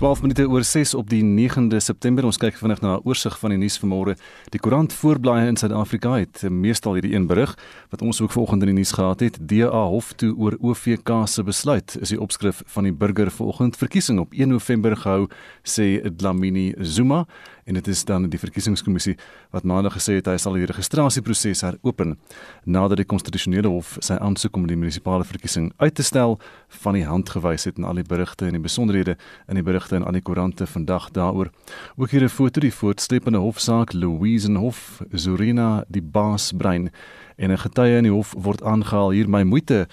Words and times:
12 0.00 0.22
minute 0.22 0.48
oor 0.48 0.64
6 0.64 0.94
op 0.94 1.10
die 1.10 1.20
9de 1.20 1.76
September. 1.76 2.24
Ons 2.24 2.38
kyk 2.40 2.56
vinnig 2.56 2.80
na 2.80 2.94
'n 2.96 3.02
oorsig 3.04 3.38
van 3.38 3.50
die 3.50 3.58
nuus 3.58 3.76
vanmôre. 3.76 4.16
Die 4.48 4.60
koerant 4.60 4.92
voorblaaie 4.92 5.46
in 5.46 5.56
Suid-Afrika 5.56 6.14
het 6.16 6.42
meestal 6.48 6.94
hierdie 6.94 7.14
een 7.14 7.26
berig 7.26 7.58
wat 7.90 8.02
ons 8.02 8.20
ook 8.20 8.32
vanoggend 8.32 8.62
in 8.62 8.68
die 8.68 8.76
nuus 8.76 8.92
gehad 8.92 9.20
het. 9.20 9.38
DA 9.48 9.84
hof 9.84 10.12
toe 10.12 10.34
oor 10.36 10.56
OVK 10.60 11.10
se 11.26 11.42
besluit 11.42 11.96
is 12.00 12.08
die 12.08 12.20
opskrif 12.20 12.62
van 12.66 12.84
die 12.84 12.92
burger 12.92 13.30
vanoggend 13.30 13.76
verkiesing 13.76 14.18
op 14.18 14.32
1 14.32 14.48
November 14.48 14.96
gehou 14.96 15.28
sê 15.62 16.16
Dlamini 16.16 16.74
Zuma 16.78 17.26
en 17.64 17.74
dit 17.74 17.88
is 17.88 18.04
dan 18.04 18.28
die 18.30 18.38
verkiesingskommissie 18.38 19.16
wat 19.50 19.64
maandag 19.64 19.96
gesê 19.98 20.18
het 20.18 20.26
hy 20.26 20.36
sal 20.36 20.56
die 20.58 20.66
registrasieproses 20.66 21.62
heropen 21.66 22.16
nadat 22.64 22.96
die 23.02 23.08
konstitusionele 23.08 23.68
hof 23.68 23.96
sy 24.00 24.14
aansoek 24.14 24.56
om 24.56 24.66
die 24.66 24.76
munisipale 24.76 25.24
verkiesing 25.24 25.72
uit 25.78 25.94
te 25.94 26.02
stel 26.06 26.38
van 26.82 26.98
die 26.98 27.04
hand 27.04 27.30
gewys 27.30 27.66
het 27.68 27.78
en 27.78 27.84
al 27.84 28.00
die 28.00 28.06
berigte 28.06 28.46
en 28.46 28.56
die 28.58 28.62
besonderhede 28.62 29.16
in 29.48 29.60
die 29.60 29.66
berigte 29.66 29.96
in 29.96 30.04
al 30.04 30.16
die 30.16 30.24
koerante 30.24 30.66
vandag 30.66 31.10
daaroor. 31.16 31.50
Ook 31.96 32.10
hier 32.10 32.24
'n 32.24 32.28
foto 32.28 32.60
die 32.60 32.72
voortsleepende 32.72 33.38
hofsaak 33.38 33.92
Louise 33.92 34.52
Hof, 34.52 35.02
Zurina 35.12 35.84
die 35.88 36.02
baasbrein 36.02 36.90
en 37.36 37.50
'n 37.50 37.58
getuie 37.58 37.96
in 37.96 38.04
die 38.04 38.12
hof 38.12 38.34
word 38.36 38.62
aangehaal 38.62 39.10
hier 39.10 39.28
my 39.28 39.42
moeite 39.42 39.88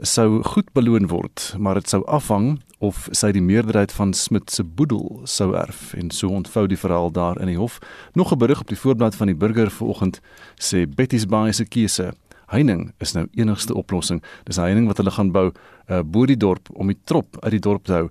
sou 0.00 0.42
goed 0.42 0.72
beloon 0.72 1.08
word, 1.08 1.54
maar 1.58 1.74
dit 1.74 1.88
sou 1.88 2.02
afhang 2.06 2.60
of 2.82 3.06
sy 3.14 3.30
die 3.30 3.42
meerderheid 3.42 3.92
van 3.94 4.10
Smit 4.12 4.50
se 4.50 4.64
boedel 4.64 5.20
sou 5.30 5.52
erf 5.54 5.92
en 5.94 6.10
so 6.10 6.32
ontvou 6.34 6.66
die 6.66 6.78
verhaal 6.78 7.12
daar 7.14 7.38
in 7.40 7.46
die 7.46 7.58
hof. 7.58 7.78
Nog 8.18 8.32
'n 8.32 8.38
berig 8.38 8.60
op 8.60 8.68
die 8.68 8.78
voorblad 8.78 9.14
van 9.14 9.26
die 9.26 9.36
burger 9.36 9.70
vanoggend 9.70 10.20
sê 10.58 10.86
Betty's 10.88 11.26
Bay 11.26 11.52
se 11.52 11.64
keuse 11.64 12.12
Heining 12.52 12.92
is 12.98 13.12
nou 13.12 13.26
enigste 13.34 13.74
oplossing. 13.74 14.22
Dis 14.44 14.58
'n 14.58 14.60
heining 14.62 14.86
wat 14.86 14.96
hulle 14.96 15.10
gaan 15.10 15.30
bou 15.32 15.52
uh, 15.88 16.02
bo 16.04 16.26
die 16.26 16.36
dorp 16.36 16.68
om 16.72 16.86
die 16.86 16.98
trop 17.04 17.36
uit 17.40 17.50
die 17.50 17.60
dorp 17.60 17.84
te 17.84 17.92
hou. 17.92 18.10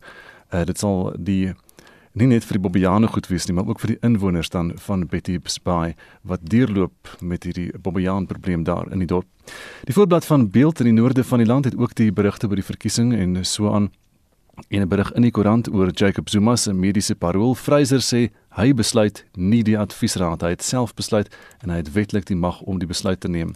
Uh, 0.53 0.63
dit 0.63 0.77
sal 0.77 1.13
die 1.17 1.53
nie 2.13 2.27
net 2.27 2.43
vir 2.43 2.57
die 2.57 2.63
Bobbejane 2.63 3.07
goed 3.07 3.27
wees 3.27 3.45
nie, 3.47 3.55
maar 3.55 3.67
ook 3.67 3.79
vir 3.79 3.93
die 3.93 4.01
inwoners 4.03 4.49
dan 4.49 4.73
van 4.75 5.07
Betty's 5.07 5.59
Bay 5.63 5.95
wat 6.27 6.39
deurloop 6.43 7.17
met 7.21 7.43
hierdie 7.43 7.71
Bobbejaan 7.77 8.25
probleem 8.27 8.63
daar 8.63 8.91
in 8.91 8.99
die 8.99 9.07
dorp. 9.07 9.27
Die 9.85 9.93
voorblad 9.93 10.25
van 10.25 10.49
Beeld 10.49 10.79
in 10.79 10.85
die 10.85 11.01
noorde 11.01 11.23
van 11.23 11.39
die 11.39 11.47
land 11.47 11.65
het 11.65 11.77
ook 11.77 11.95
die 11.95 12.11
berigte 12.11 12.47
oor 12.47 12.55
die 12.55 12.67
verkiesing 12.67 13.13
en 13.13 13.45
so 13.45 13.71
aan 13.71 13.91
In 14.67 14.81
'n 14.81 14.87
berig 14.87 15.11
in 15.13 15.21
die 15.21 15.31
koerant 15.31 15.73
oor 15.73 15.91
Jacob 15.91 16.29
Zuma 16.29 16.55
se 16.55 16.73
mediese 16.73 17.15
parol, 17.15 17.55
Fraser 17.55 17.99
sê 17.99 18.31
hy 18.49 18.73
besluit 18.73 19.25
nie 19.35 19.63
die 19.63 19.77
adviesraad, 19.77 20.41
hy 20.41 20.49
het 20.49 20.63
self 20.63 20.93
besluit 20.93 21.29
en 21.63 21.69
hy 21.69 21.77
het 21.77 21.93
wetlik 21.93 22.25
die 22.25 22.35
mag 22.35 22.61
om 22.61 22.79
die 22.79 22.87
besluit 22.87 23.19
te 23.19 23.27
neem 23.27 23.53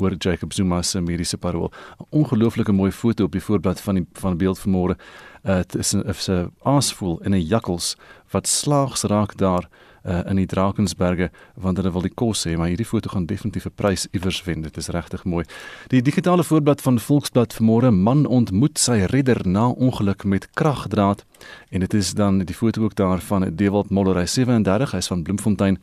oor 0.00 0.14
Jacob 0.18 0.52
Zuma 0.52 0.82
se 0.82 1.00
mediese 1.00 1.36
parol. 1.36 1.72
'n 2.00 2.06
Ongelooflike 2.10 2.72
mooi 2.72 2.90
foto 2.90 3.24
op 3.24 3.32
die 3.32 3.40
voorblad 3.40 3.80
van 3.80 3.94
die 3.94 4.06
van 4.12 4.36
beeld 4.36 4.58
vanmôre. 4.58 4.96
Uh, 5.44 5.56
dit 5.56 5.74
is 5.74 5.94
'n 6.28 6.52
aasvoel 6.62 7.20
in 7.24 7.34
'n 7.34 7.46
jakkals 7.46 7.96
wat 8.30 8.46
slaags 8.46 9.02
raak 9.02 9.36
daar 9.36 9.68
uh, 10.06 10.20
in 10.30 10.36
die 10.36 10.46
Drakensberge 10.46 11.30
want 11.54 11.76
hulle 11.76 11.92
wil 11.92 12.04
die 12.06 12.14
kos 12.14 12.44
hê, 12.46 12.56
maar 12.56 12.70
hierdie 12.70 12.86
foto 12.86 13.10
gaan 13.10 13.26
definitief 13.26 13.66
'n 13.66 13.74
prys 13.74 14.06
iewers 14.12 14.42
wen. 14.44 14.62
Dit 14.62 14.76
is 14.76 14.88
regtig 14.88 15.24
mooi. 15.24 15.44
Die 15.88 16.02
digitale 16.02 16.44
voorblad 16.44 16.80
van 16.80 16.98
Volksblad 16.98 17.54
vanmôre 17.54 17.90
man 17.90 18.26
ontmoet 18.26 18.78
sy 18.78 19.06
redder 19.10 19.40
na 19.44 19.68
ongeluk 19.68 20.24
met 20.24 20.48
kragdraad 20.54 21.24
en 21.70 21.80
dit 21.80 21.94
is 21.94 22.14
dan 22.14 22.38
die 22.38 22.54
foto 22.54 22.82
ook 22.82 22.94
daar 22.94 23.20
van 23.20 23.54
Dewald 23.56 23.90
Moller 23.90 24.16
hy 24.16 24.26
37, 24.26 24.90
hy's 24.90 25.06
van 25.06 25.22
Bloemfontein. 25.22 25.78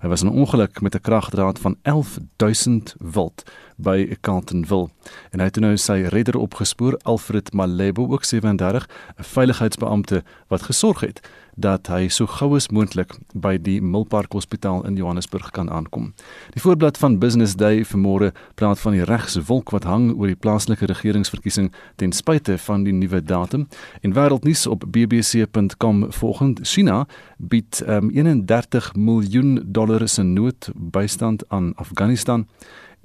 Hy 0.00 0.08
was 0.08 0.22
in 0.22 0.28
'n 0.28 0.38
ongeluk 0.38 0.80
met 0.80 0.94
'n 0.94 1.00
kragdraad 1.00 1.58
van 1.58 1.76
11000 1.82 2.94
volt 2.98 3.44
by 3.76 4.16
Carltonville. 4.20 4.90
En 5.30 5.40
hy 5.40 5.44
het 5.44 5.60
nou 5.60 5.76
sy 5.76 6.06
redder 6.10 6.38
opgespoor, 6.38 6.98
Alfred 7.02 7.52
Malebo, 7.52 8.08
ook 8.08 8.24
37, 8.24 8.88
'n 9.18 9.22
veiligheidsbeampte 9.22 10.22
wat 10.48 10.62
gesorg 10.62 11.00
het 11.00 11.20
dat 11.58 11.88
hy 11.90 12.06
so 12.08 12.26
gou 12.30 12.52
as 12.56 12.68
moontlik 12.70 13.16
by 13.34 13.56
die 13.58 13.80
Milpark 13.82 14.32
Hospitaal 14.32 14.84
in 14.86 14.96
Johannesburg 14.96 15.50
kan 15.50 15.70
aankom. 15.70 16.12
Die 16.54 16.62
voorblad 16.62 16.98
van 17.02 17.18
Business 17.18 17.56
Day 17.58 17.82
vanmôre 17.84 18.30
praat 18.54 18.78
van 18.78 18.94
die 18.94 19.04
regse 19.08 19.42
wolk 19.50 19.74
wat 19.74 19.88
hang 19.88 20.12
oor 20.14 20.30
die 20.30 20.38
plaaslike 20.38 20.86
regeringsverkiesing 20.86 21.72
ten 21.98 22.14
spyte 22.14 22.58
van 22.62 22.86
die 22.86 22.94
nuwe 22.94 23.22
datum. 23.22 23.66
En 24.06 24.14
wêreldnuus 24.14 24.66
op 24.70 24.86
bbc.com 24.86 26.06
volgend 26.20 26.62
China 26.62 27.06
bied 27.38 27.82
um, 27.86 28.10
31 28.14 28.94
miljoen 28.94 29.58
dollar 29.66 30.08
se 30.08 30.22
noodbystand 30.22 31.48
aan 31.48 31.72
Afghanistan. 31.76 32.46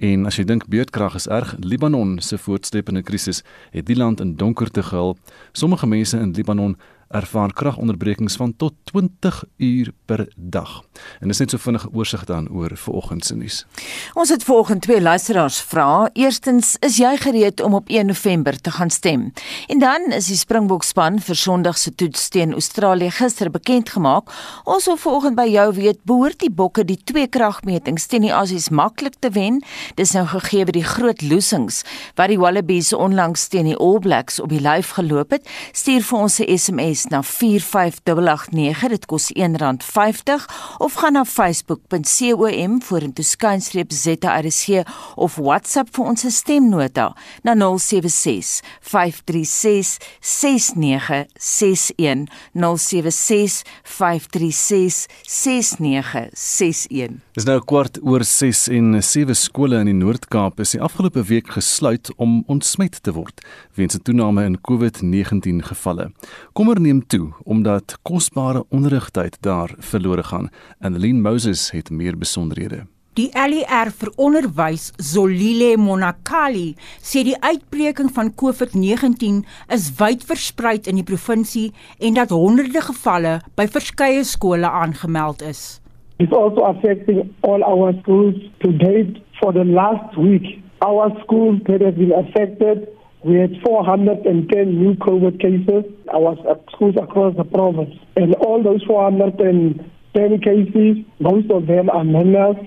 En 0.01 0.25
as 0.25 0.39
jy 0.39 0.43
dink 0.49 0.65
beurtkrag 0.73 1.13
is 1.15 1.27
erg, 1.29 1.53
Libanon 1.61 2.17
se 2.21 2.37
voortsleepende 2.41 3.03
krisis 3.05 3.43
het 3.71 3.85
die 3.85 3.97
land 3.97 4.21
in 4.23 4.35
donkerte 4.35 4.83
gehul. 4.83 5.17
Sommige 5.53 5.87
mense 5.87 6.17
in 6.17 6.33
Libanon 6.33 6.75
ervaar 7.13 7.53
kragonderbrekings 7.53 8.35
van 8.35 8.55
tot 8.57 8.73
20 8.83 9.43
uur 9.57 9.91
per 10.05 10.27
dag. 10.35 10.81
En 11.21 11.27
dis 11.27 11.39
net 11.39 11.53
so 11.53 11.61
vinnige 11.61 11.89
oorsig 11.93 12.25
dan 12.25 12.49
oor 12.49 12.73
vanoggend 12.77 13.25
se 13.25 13.35
nuus. 13.35 13.65
Ons 14.13 14.29
het 14.33 14.43
vanoggend 14.43 14.81
twee 14.81 15.01
luisteraars 15.01 15.59
vra. 15.61 16.09
Eerstens, 16.13 16.75
is 16.81 16.97
jy 16.97 17.13
gereed 17.21 17.61
om 17.61 17.73
op 17.77 17.89
1 17.89 18.09
November 18.09 18.57
te 18.61 18.71
gaan 18.71 18.89
stem? 18.89 19.31
En 19.67 19.79
dan 19.79 20.09
is 20.11 20.27
die 20.31 20.37
Springbok 20.37 20.83
span 20.83 21.19
vir 21.21 21.37
Sondag 21.37 21.77
se 21.77 21.93
toets 21.95 22.27
teen 22.33 22.53
Australië 22.53 23.11
gister 23.11 23.51
bekend 23.51 23.89
gemaak. 23.89 24.33
Ons 24.63 24.89
wil 24.89 24.97
vanoggend 24.97 25.37
by 25.37 25.47
jou 25.53 25.67
weet, 25.73 26.01
behoort 26.09 26.39
die 26.41 26.51
Bokke 26.51 26.85
die 26.85 26.99
twee 27.03 27.27
kragmetings 27.27 28.07
teen 28.09 28.25
die 28.25 28.33
Aussies 28.33 28.69
maklik 28.69 29.19
te 29.19 29.29
wen? 29.37 29.61
Dis 29.95 30.15
nou 30.17 30.25
gegee 30.33 30.65
by 30.65 30.77
die 30.79 30.87
groot 30.87 31.21
loosings 31.21 31.83
wat 32.17 32.31
die 32.33 32.39
Wallabies 32.41 32.93
onlangs 32.93 33.47
teen 33.53 33.69
die 33.69 33.77
All 33.77 33.99
Blacks 34.03 34.39
op 34.41 34.49
die 34.53 34.61
lyf 34.63 34.95
geloop 34.97 35.37
het. 35.37 35.47
Stuur 35.73 36.03
vir 36.03 36.19
ons 36.19 36.39
'n 36.39 36.57
SMS 36.57 37.02
na 37.09 37.23
45889 37.23 38.89
dit 38.93 39.05
kos 39.05 39.31
R1.50 39.33 40.45
of 40.77 40.93
gaan 41.01 41.13
na 41.13 41.25
facebook.com 41.25 42.81
vorentoe 42.81 43.25
skynstreep 43.25 43.91
ZRC 43.91 44.83
of 45.15 45.35
WhatsApp 45.35 45.89
vir 45.95 46.05
ons 46.05 46.35
stemnota 46.35 47.15
na 47.43 47.55
076 47.55 48.61
536 48.81 49.97
6961 50.19 52.27
076 52.53 53.61
536 53.83 55.07
6961 55.27 57.21
Dis 57.33 57.47
nou 57.49 57.55
kwart 57.65 57.95
oor 58.05 58.21
6 58.21 58.67
en 58.77 58.99
sewe 59.01 59.33
skole 59.33 59.79
in 59.81 59.87
die 59.89 59.95
Noord-Kaap 59.97 60.59
is 60.61 60.75
die 60.75 60.81
afgelope 60.85 61.23
week 61.31 61.47
gesluit 61.55 62.11
om 62.21 62.43
ontsmet 62.51 62.99
te 63.01 63.09
word 63.15 63.41
weens 63.73 63.97
'n 63.97 64.03
toename 64.05 64.45
in 64.45 64.59
COVID-19 64.61 65.63
gevalle. 65.65 66.11
Kommer 66.53 66.77
toe 67.01 67.31
omdat 67.43 67.97
kosbare 68.01 68.63
onderrigtyd 68.69 69.37
daar 69.41 69.73
verlore 69.77 70.23
gaan. 70.23 70.49
Annelien 70.79 71.21
Moses 71.21 71.71
het 71.71 71.89
meer 71.89 72.17
besonderhede. 72.17 72.85
Die 73.13 73.29
LER 73.37 73.91
vir 73.93 74.09
onderwys 74.17 74.87
Zolile 74.97 75.75
Monakali 75.77 76.71
sê 76.97 77.21
die 77.27 77.35
uitbreking 77.45 78.09
van 78.15 78.31
COVID-19 78.41 79.43
is 79.75 79.91
wyd 79.99 80.25
versprei 80.25 80.79
in 80.89 80.97
die 80.97 81.05
provinsie 81.05 81.67
en 82.01 82.17
dat 82.17 82.33
honderde 82.33 82.81
gevalle 82.81 83.35
by 83.53 83.67
verskeie 83.69 84.23
skole 84.25 84.65
aangemeld 84.65 85.45
is. 85.45 85.79
It's 86.17 86.33
also 86.33 86.65
affecting 86.65 87.29
all 87.41 87.61
our 87.61 87.93
schools 88.01 88.35
to 88.65 88.73
date. 88.81 89.21
For 89.39 89.53
the 89.53 89.65
last 89.65 90.17
week, 90.17 90.57
our 90.81 91.13
schools 91.21 91.61
that 91.67 91.81
have 91.81 91.97
been 91.97 92.13
affected, 92.17 92.87
we 93.23 93.35
had 93.35 93.51
410 93.63 94.83
new 94.83 94.95
COVID 94.95 95.39
cases. 95.39 95.85
Our 96.13 96.35
schools 96.73 96.95
across 96.97 97.35
the 97.35 97.45
province. 97.45 97.95
And 98.15 98.35
all 98.35 98.61
those 98.61 98.83
410 98.83 100.39
cases, 100.41 101.05
most 101.19 101.49
of 101.49 101.67
them 101.67 101.89
are 101.89 102.03
minors. 102.03 102.57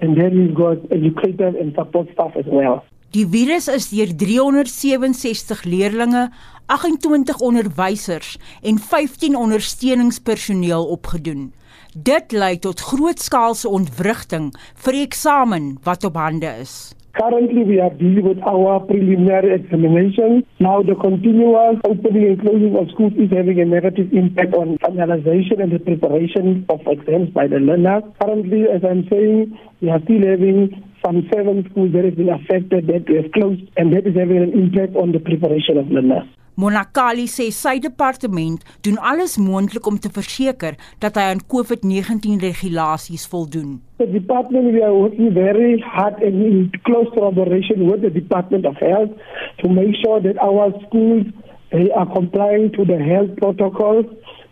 And 0.00 0.16
then 0.16 0.38
we've 0.38 0.54
got 0.54 0.78
educators 0.90 1.54
and 1.60 1.74
support 1.74 2.08
staff 2.12 2.32
as 2.36 2.46
well. 2.46 2.84
Die 3.14 3.24
virus 3.24 3.68
is 3.68 3.88
deur 3.88 4.10
367 4.16 5.64
leerdlinge, 5.64 6.26
28 6.66 7.38
onderwysers 7.40 8.36
en 8.62 8.78
15 8.78 9.36
ondersteuningspersoneel 9.36 10.84
opgedoen. 10.84 11.52
Dit 11.94 12.32
lei 12.32 12.58
tot 12.58 12.80
grootskaalse 12.80 13.68
ontwrigting 13.68 14.50
vir 14.84 14.98
die 14.98 15.06
eksamen 15.06 15.76
wat 15.86 16.04
op 16.04 16.18
hande 16.20 16.50
is. 16.60 16.95
Currently, 17.18 17.64
we 17.64 17.80
are 17.80 17.88
dealing 17.90 18.28
with 18.28 18.38
our 18.44 18.78
preliminary 18.80 19.54
examination. 19.54 20.44
Now, 20.60 20.82
the 20.82 20.94
continuous 20.94 21.80
opening 21.88 22.28
and 22.28 22.40
closing 22.40 22.76
of 22.76 22.90
schools 22.92 23.14
is 23.16 23.32
having 23.32 23.58
a 23.58 23.64
negative 23.64 24.12
impact 24.12 24.52
on 24.52 24.76
finalization 24.84 25.62
and 25.62 25.72
the 25.72 25.78
preparation 25.78 26.66
of 26.68 26.80
exams 26.86 27.30
by 27.30 27.46
the 27.46 27.56
learners. 27.56 28.04
Currently, 28.20 28.68
as 28.68 28.84
I'm 28.84 29.08
saying, 29.08 29.58
we 29.80 29.88
are 29.88 30.00
still 30.04 30.28
having 30.28 30.85
some 31.04 31.28
seven 31.32 31.66
schools 31.70 31.92
that 31.92 32.04
have 32.04 32.16
been 32.16 32.30
affected 32.30 32.86
that 32.86 33.08
have 33.08 33.32
closed, 33.32 33.62
and 33.76 33.92
that 33.92 34.06
is 34.06 34.16
having 34.16 34.38
an 34.38 34.52
impact 34.52 34.96
on 34.96 35.12
the 35.12 35.20
preparation 35.20 35.78
of 35.78 35.90
learners. 35.90 36.28
Monakali 36.56 37.26
sê 37.28 37.50
sy 37.52 37.76
departement 37.84 38.62
doen 38.80 38.96
alles 39.04 39.34
moontlik 39.36 39.84
om 39.90 39.98
te 40.00 40.08
verseker 40.08 40.78
dat 41.04 41.18
hy 41.20 41.24
aan 41.32 41.42
COVID-19 41.52 42.40
regulasies 42.40 43.26
voldoen. 43.28 43.74
The 44.00 44.08
department 44.08 44.72
we 44.72 44.80
are 44.80 44.96
working 44.96 45.34
very 45.36 45.76
hard 45.84 46.22
and 46.24 46.40
in 46.40 46.70
close 46.88 47.12
collaboration 47.12 47.84
with 47.90 48.00
the 48.00 48.12
Department 48.14 48.64
of 48.64 48.80
Health 48.80 49.12
to 49.60 49.68
make 49.68 49.92
sure 50.00 50.22
that 50.24 50.40
our 50.40 50.72
schools 50.86 51.28
they 51.76 51.90
are 51.92 52.08
complying 52.14 52.72
to 52.72 52.88
the 52.88 52.96
health 53.04 53.36
protocols 53.36 54.06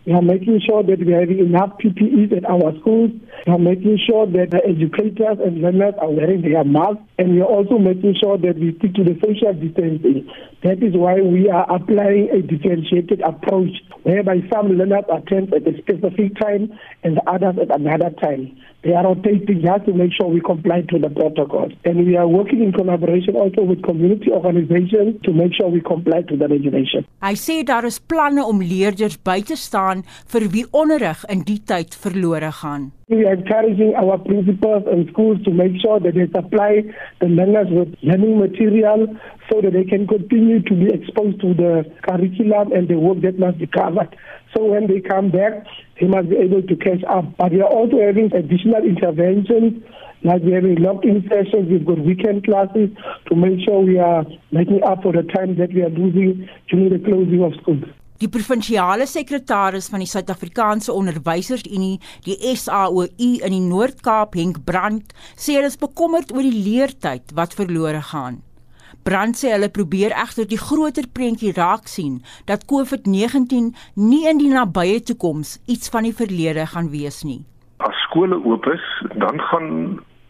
We 0.05 0.13
are 0.13 0.21
making 0.21 0.61
sure 0.65 0.83
that 0.83 0.99
we 0.99 1.13
have 1.13 1.29
enough 1.31 1.79
PPEs 1.81 2.37
at 2.37 2.45
our 2.45 2.77
schools. 2.79 3.09
We 3.47 3.53
are 3.53 3.57
making 3.57 3.97
sure 4.05 4.27
that 4.27 4.51
the 4.51 4.61
educators 4.63 5.41
and 5.43 5.61
learners 5.61 5.95
are 5.99 6.11
wearing 6.11 6.43
their 6.43 6.63
masks. 6.63 7.01
And 7.17 7.33
we 7.33 7.41
are 7.41 7.49
also 7.49 7.79
making 7.79 8.15
sure 8.21 8.37
that 8.37 8.59
we 8.59 8.77
stick 8.77 8.93
to 8.95 9.03
the 9.03 9.17
social 9.17 9.53
distancing. 9.53 10.29
That 10.61 10.83
is 10.83 10.93
why 10.93 11.21
we 11.21 11.49
are 11.49 11.65
applying 11.73 12.29
a 12.29 12.41
differentiated 12.41 13.21
approach 13.21 13.73
whereby 14.03 14.45
some 14.53 14.77
learners 14.77 15.05
attend 15.09 15.51
at 15.53 15.65
a 15.65 15.73
specific 15.81 16.37
time 16.37 16.77
and 17.03 17.19
others 17.25 17.55
at 17.59 17.73
another 17.73 18.11
time. 18.21 18.55
They 18.85 18.93
are 18.93 19.03
rotating 19.03 19.63
just 19.65 19.85
to 19.87 19.93
make 19.93 20.11
sure 20.13 20.27
we 20.29 20.41
comply 20.41 20.81
to 20.89 20.99
the 20.99 21.09
protocols. 21.09 21.73
And 21.85 22.05
we 22.05 22.15
are 22.17 22.27
working 22.27 22.61
in 22.61 22.71
collaboration 22.71 23.35
also 23.35 23.63
with 23.63 23.81
community 23.81 24.29
organizations 24.29 25.19
to 25.23 25.33
make 25.33 25.55
sure 25.55 25.69
we 25.69 25.81
comply 25.81 26.21
to 26.29 26.37
the 26.37 26.47
regulation. 26.47 27.07
Hy 27.25 27.33
sê 27.33 27.63
daar 27.65 27.87
is 27.89 27.97
planne 27.97 28.45
om 28.45 28.61
leerders 28.61 29.17
by 29.17 29.39
te 29.41 29.57
staan 29.57 30.03
vir 30.29 30.45
wie 30.53 30.67
onderrig 30.69 31.25
in 31.33 31.41
die 31.49 31.57
tyd 31.65 31.97
verlore 32.03 32.51
gaan. 32.61 32.91
We 33.09 33.25
are 33.25 33.33
encouraging 33.33 33.95
our 34.01 34.19
principals 34.19 34.85
and 34.91 35.09
schools 35.09 35.41
to 35.45 35.51
make 35.51 35.81
sure 35.81 35.99
that 36.05 36.13
they 36.13 36.29
supply 36.37 36.85
the 37.21 37.29
learners 37.29 37.73
with 37.73 37.97
learning 38.01 38.37
material 38.37 39.07
so 39.49 39.61
that 39.61 39.73
they 39.73 39.83
can 39.83 40.05
continue 40.05 40.61
to 40.61 40.73
be 40.73 40.93
exposed 40.93 41.39
to 41.41 41.53
the 41.53 41.73
curriculum 42.05 42.71
and 42.71 42.87
the 42.87 42.97
work 43.01 43.21
that 43.21 43.37
must 43.39 43.57
be 43.57 43.67
covered. 43.67 44.13
So 44.55 44.63
when 44.63 44.87
they 44.87 45.01
come 45.01 45.31
back, 45.31 45.65
they 45.99 46.07
must 46.07 46.29
be 46.29 46.37
able 46.37 46.61
to 46.61 46.75
catch 46.77 47.03
up. 47.09 47.25
But 47.37 47.51
we 47.51 47.61
are 47.61 47.69
also 47.69 47.99
having 47.99 48.31
additional 48.33 48.83
interventions, 48.83 49.83
like 50.23 50.41
we 50.43 50.53
have 50.53 50.63
locked-in 50.79 51.27
sessions, 51.29 51.69
we've 51.69 51.85
got 51.85 51.99
weekend 51.99 52.45
classes 52.45 52.89
to 53.27 53.35
make 53.35 53.59
sure 53.65 53.81
we 53.81 53.99
are 53.99 54.25
making 54.51 54.81
up 54.83 55.03
for 55.03 55.11
the 55.11 55.23
time 55.23 55.57
that 55.57 55.73
we 55.73 55.83
are 55.83 55.89
losing 55.89 56.47
during 56.69 56.89
the 56.89 56.99
closing 56.99 57.43
of 57.43 57.53
schools. 57.61 57.83
Die 58.23 58.31
provinsiale 58.31 59.03
sekretaris 59.11 59.89
van 59.91 59.99
die 59.99 60.07
Suid-Afrikaanse 60.07 60.93
Onderwysersunie, 60.95 61.99
die 62.23 62.37
SAOU 62.55 63.09
in 63.19 63.51
die 63.51 63.59
Noord-Kaap, 63.59 64.39
Henk 64.39 64.61
Brandt, 64.63 65.11
sê 65.35 65.59
hulle 65.59 65.67
is 65.67 65.75
bekommerd 65.75 66.31
oor 66.31 66.47
die 66.47 66.63
leertyd 66.63 67.35
wat 67.35 67.57
verlore 67.59 67.99
gaan. 68.13 68.39
Brandt 69.05 69.37
sê 69.37 69.51
hulle 69.53 69.67
probeer 69.69 70.13
egter 70.17 70.47
die 70.49 70.57
groter 70.57 71.05
prentjie 71.13 71.51
raak 71.53 71.83
sien 71.85 72.15
dat 72.49 72.63
COVID-19 72.71 73.67
nie 74.01 74.23
in 74.31 74.39
die 74.41 74.49
nabye 74.49 75.03
toekoms 75.05 75.59
iets 75.69 75.91
van 75.93 76.07
die 76.07 76.13
verlede 76.21 76.65
gaan 76.71 76.89
wees 76.89 77.19
nie. 77.21 77.43
As 77.85 77.99
skole 78.07 78.39
oop 78.41 78.65
is, 78.73 78.87
dan 79.21 79.37
gaan 79.51 79.69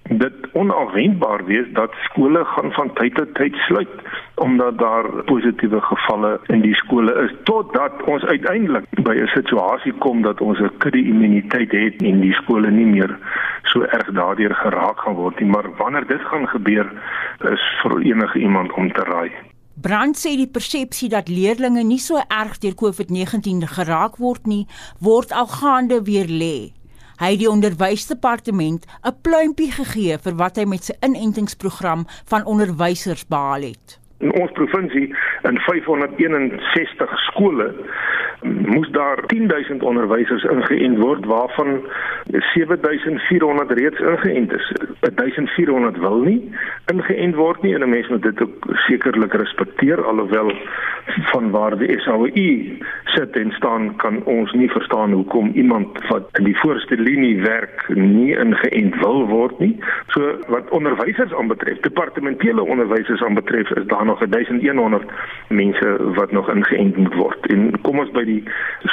dit 0.09 0.33
onafwendbaar 0.53 1.45
wees 1.45 1.65
dat 1.73 1.91
skole 1.91 2.45
gaan 2.45 2.71
van 2.71 2.93
tyd 2.93 3.15
tot 3.15 3.33
tyd 3.33 3.55
sluit 3.55 3.89
omdat 4.35 4.77
daar 4.77 5.07
positiewe 5.25 5.81
gevalle 5.81 6.39
in 6.47 6.61
die 6.61 6.75
skole 6.75 7.13
is 7.23 7.33
totdat 7.43 8.03
ons 8.03 8.23
uiteindelik 8.23 8.85
by 9.03 9.15
'n 9.15 9.27
situasie 9.27 9.93
kom 9.93 10.21
dat 10.21 10.41
ons 10.41 10.59
'n 10.59 10.77
kudde 10.77 10.97
immuniteit 10.97 11.71
het 11.71 12.01
en 12.01 12.19
die 12.21 12.33
skole 12.33 12.71
nie 12.71 12.85
meer 12.85 13.17
so 13.63 13.81
erg 13.81 14.11
daardeur 14.11 14.55
geraak 14.55 14.99
gaan 14.99 15.15
word 15.15 15.39
nie 15.39 15.49
maar 15.49 15.75
wanneer 15.77 16.07
dit 16.07 16.21
gaan 16.21 16.47
gebeur 16.47 16.91
is 17.51 17.63
vir 17.81 18.01
enige 18.01 18.39
iemand 18.39 18.73
om 18.73 18.91
te 18.91 19.01
raai 19.01 19.31
Brand 19.81 20.15
sê 20.15 20.37
die 20.39 20.47
persepsie 20.47 21.09
dat 21.09 21.27
leerdlinge 21.27 21.83
nie 21.83 21.99
so 21.99 22.21
erg 22.27 22.57
deur 22.63 22.75
COVID-19 22.79 23.67
geraak 23.67 24.15
word 24.17 24.45
nie, 24.47 24.67
word 24.99 25.31
al 25.31 25.47
gaande 25.47 26.03
weer 26.03 26.27
lê. 26.31 26.71
Hy 27.15 27.29
het 27.31 27.39
die 27.39 27.49
onderwysdepartement 27.49 28.85
'n 29.03 29.15
pluimpie 29.21 29.71
gegee 29.71 30.17
vir 30.17 30.35
wat 30.35 30.57
hy 30.57 30.65
met 30.65 30.83
sy 30.83 30.95
inentingsprogram 31.01 32.07
van 32.25 32.45
onderwysers 32.45 33.23
behaal 33.27 33.61
het. 33.71 33.99
In 34.17 34.31
ons 34.39 34.51
provinsie 34.51 35.15
in 35.43 35.57
561 35.59 37.19
skole 37.19 37.73
moes 38.41 38.89
daar 38.89 39.25
10000 39.27 39.83
onderwysers 39.83 40.43
ingeënt 40.43 40.97
word 40.97 41.25
waarvan 41.25 41.81
7400 42.53 43.71
reeds 43.71 43.99
ingeënt 43.99 44.53
is. 44.53 44.71
1400 44.99 45.97
wil 45.97 46.19
nie 46.23 46.39
ingeënt 46.93 47.35
word 47.35 47.61
nie 47.61 47.73
en 47.73 47.83
'n 47.83 47.89
mens 47.89 48.07
moet 48.07 48.23
dit 48.23 48.41
ook 48.41 48.65
sekerlik 48.87 49.33
respekteer 49.33 50.05
alhoewel 50.05 50.51
van 51.05 51.51
waar 51.51 51.77
die 51.77 51.99
SAU 51.99 52.77
sit 53.03 53.35
en 53.35 53.51
staan 53.51 53.95
kan 53.95 54.23
ons 54.23 54.51
nie 54.51 54.71
verstaan 54.71 55.11
hoekom 55.11 55.51
iemand 55.53 56.07
wat 56.07 56.29
in 56.37 56.43
die 56.43 56.57
voorste 56.57 56.97
linie 56.97 57.41
werk 57.41 57.87
nie 57.87 58.37
ingeënt 58.37 58.95
wil 58.95 59.27
word 59.27 59.59
nie. 59.59 59.79
So 60.07 60.37
wat 60.47 60.69
onderwysers 60.69 61.33
aanbetref, 61.33 61.79
departementele 61.79 62.63
onderwysers 62.63 63.23
aanbetref 63.23 63.69
is 63.69 63.85
daar 63.85 64.04
nog 64.05 64.21
1100 64.29 65.03
mense 65.47 65.97
wat 66.13 66.31
nog 66.31 66.49
ingeënt 66.49 66.95
moet 66.95 67.15
word. 67.15 67.47
En 67.47 67.81
kom 67.81 67.99
ons 67.99 68.11
by 68.11 68.23
die 68.23 68.43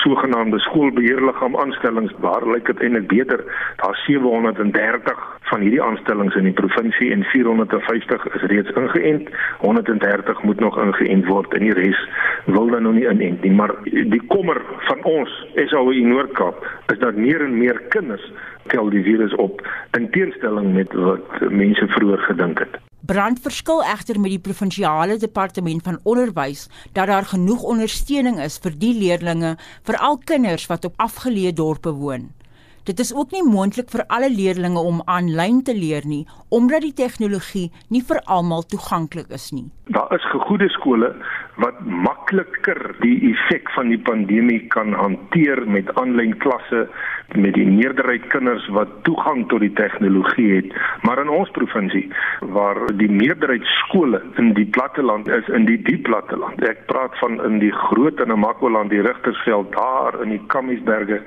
sogenaamde 0.04 0.58
skoolbeheerliggaam 0.58 1.56
aanstellings 1.56 2.12
waar 2.24 2.46
lyk 2.48 2.66
dit 2.66 2.80
eintlik 2.80 3.08
beter. 3.08 3.44
Daar's 3.76 4.04
730 4.04 5.22
van 5.52 5.60
hierdie 5.60 5.82
aanstellings 5.82 6.34
in 6.34 6.48
die 6.48 6.56
provinsie 6.56 7.10
en 7.12 7.24
450 7.24 8.26
is 8.34 8.46
reeds 8.52 8.70
ingeënt. 8.70 9.28
130 9.58 10.42
moet 10.42 10.60
nog 10.60 10.78
ingeënt 10.82 11.26
word 11.26 11.54
en 11.54 11.66
die 11.66 11.76
res 11.76 12.08
wil 12.44 12.66
dan 12.66 12.82
nog 12.82 12.92
nie 12.92 13.08
inent 13.08 13.42
nie, 13.42 13.52
maar 13.52 13.74
die 13.84 14.22
kommer 14.26 14.62
van 14.88 15.04
ons 15.04 15.46
SAU 15.54 15.92
in 15.92 16.08
Noord-Kaap 16.08 16.66
is 16.92 16.98
dat 16.98 17.16
meer 17.16 17.44
en 17.44 17.58
meer 17.58 17.80
kinders 17.88 18.32
tel 18.66 18.90
die 18.90 19.02
virus 19.02 19.34
op 19.34 19.60
in 19.98 20.10
teenstelling 20.10 20.72
met 20.74 20.92
wat 20.92 21.50
mense 21.50 21.86
vroeër 21.96 22.18
gedink 22.30 22.58
het. 22.58 22.91
Brand 23.12 23.42
verskil 23.44 23.82
egter 23.84 24.16
met 24.16 24.32
die 24.32 24.40
provinsiale 24.40 25.18
departement 25.20 25.82
van 25.84 25.98
onderwys 26.08 26.62
dat 26.96 27.10
daar 27.10 27.26
genoeg 27.28 27.66
ondersteuning 27.74 28.38
is 28.40 28.56
vir 28.64 28.72
die 28.84 28.92
leerdlinge, 28.96 29.50
veral 29.84 30.16
kinders 30.30 30.64
wat 30.70 30.86
op 30.88 30.96
afgeleë 30.96 31.52
dorpe 31.58 31.92
woon. 31.92 32.30
Dit 32.88 33.02
is 33.04 33.12
ook 33.14 33.34
nie 33.36 33.44
moontlik 33.44 33.92
vir 33.92 34.06
alle 34.08 34.30
leerdlinge 34.32 34.80
om 34.80 35.04
aanlyn 35.04 35.60
te 35.62 35.74
leer 35.76 36.08
nie 36.08 36.24
omdat 36.48 36.86
die 36.86 36.94
tegnologie 37.02 37.68
nie 37.92 38.00
vir 38.08 38.18
almal 38.24 38.64
toeganklik 38.72 39.28
is 39.36 39.50
nie. 39.52 39.68
Daar 39.92 40.08
is 40.16 40.24
gegoede 40.32 40.70
skole 40.72 41.12
wat 41.60 41.84
makliker 41.84 42.80
die 43.04 43.18
effek 43.34 43.68
van 43.76 43.92
die 43.92 44.00
pandemie 44.00 44.62
kan 44.72 44.96
hanteer 44.96 45.66
met 45.68 45.92
aanlyn 46.00 46.32
klasse 46.40 46.86
met 47.37 47.55
die 47.55 47.67
meerderheid 47.67 48.26
kinders 48.34 48.69
wat 48.76 48.88
toegang 49.02 49.49
tot 49.49 49.61
die 49.61 49.73
tegnologie 49.73 50.50
het 50.56 50.75
maar 51.02 51.20
in 51.23 51.29
ons 51.29 51.50
provinsie 51.50 52.05
waar 52.55 52.81
die 52.96 53.10
meerderheid 53.10 53.65
skole 53.65 54.22
in 54.36 54.53
die 54.55 54.67
platteland 54.67 55.29
is 55.29 55.48
in 55.48 55.65
die 55.65 55.79
diep 55.82 56.03
platteland. 56.08 56.62
Ek 56.67 56.84
praat 56.91 57.15
van 57.20 57.39
in 57.46 57.58
die 57.62 57.72
groot 57.72 58.20
en 58.20 58.32
Namakwaland 58.32 58.91
die 58.91 59.03
Rigtersveld 59.05 59.72
daar 59.77 60.19
in 60.22 60.34
die 60.34 60.41
Kammiesberge 60.53 61.20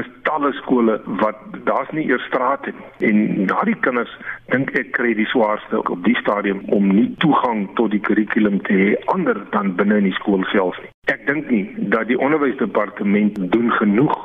is 0.00 0.10
talle 0.28 0.52
skole 0.60 0.98
wat 1.22 1.40
daar's 1.68 1.90
nie 1.96 2.06
eers 2.08 2.24
strate 2.28 2.72
nie. 2.74 3.08
En 3.10 3.46
daardie 3.50 3.76
kinders 3.86 4.12
dink 4.52 4.72
ek 4.78 4.92
kry 4.96 5.14
die 5.18 5.28
swaarste 5.32 5.82
op 5.82 6.04
die 6.04 6.16
stadium 6.20 6.62
om 6.74 6.90
nie 6.92 7.08
toegang 7.24 7.66
tot 7.80 7.92
die 7.94 8.02
kurrikulum 8.04 8.60
te 8.68 8.76
hê 8.82 8.90
ander 9.14 9.40
dan 9.54 9.74
binne 9.80 10.02
in 10.02 10.10
die 10.10 10.18
skool 10.20 10.44
self 10.52 10.78
nie. 10.82 10.92
Ek 11.08 11.24
dink 11.26 11.48
nie 11.52 11.64
dat 11.94 12.10
die 12.10 12.18
onderwysdepartement 12.20 13.38
doen 13.52 13.72
genoeg 13.80 14.16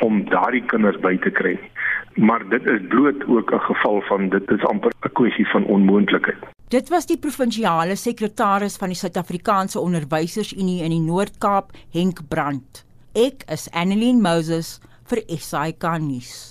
om 0.00 0.24
daardie 0.30 0.64
kinders 0.66 0.98
by 1.00 1.16
te 1.24 1.30
kry. 1.30 1.58
Maar 2.14 2.48
dit 2.48 2.64
is 2.70 2.86
bloot 2.88 3.26
ook 3.28 3.52
'n 3.52 3.66
geval 3.70 4.00
van 4.08 4.28
dit 4.28 4.50
is 4.50 4.64
amper 4.64 4.92
'n 5.02 5.12
kwessie 5.12 5.48
van 5.48 5.64
onmoontlikheid. 5.64 6.42
Dit 6.68 6.88
was 6.88 7.06
die 7.06 7.18
provinsiale 7.18 7.96
sekretaris 7.96 8.76
van 8.76 8.88
die 8.88 8.96
Suid-Afrikaanse 8.96 9.80
Onderwysersunie 9.80 10.82
in 10.82 10.90
die 10.90 11.00
Noord-Kaap, 11.00 11.72
Henk 11.92 12.20
Brandt. 12.28 12.84
Ek 13.12 13.42
is 13.50 13.70
Annelien 13.70 14.20
Moses 14.20 14.80
vir 15.10 15.24
SAK 15.26 15.98
nuus. 15.98 16.50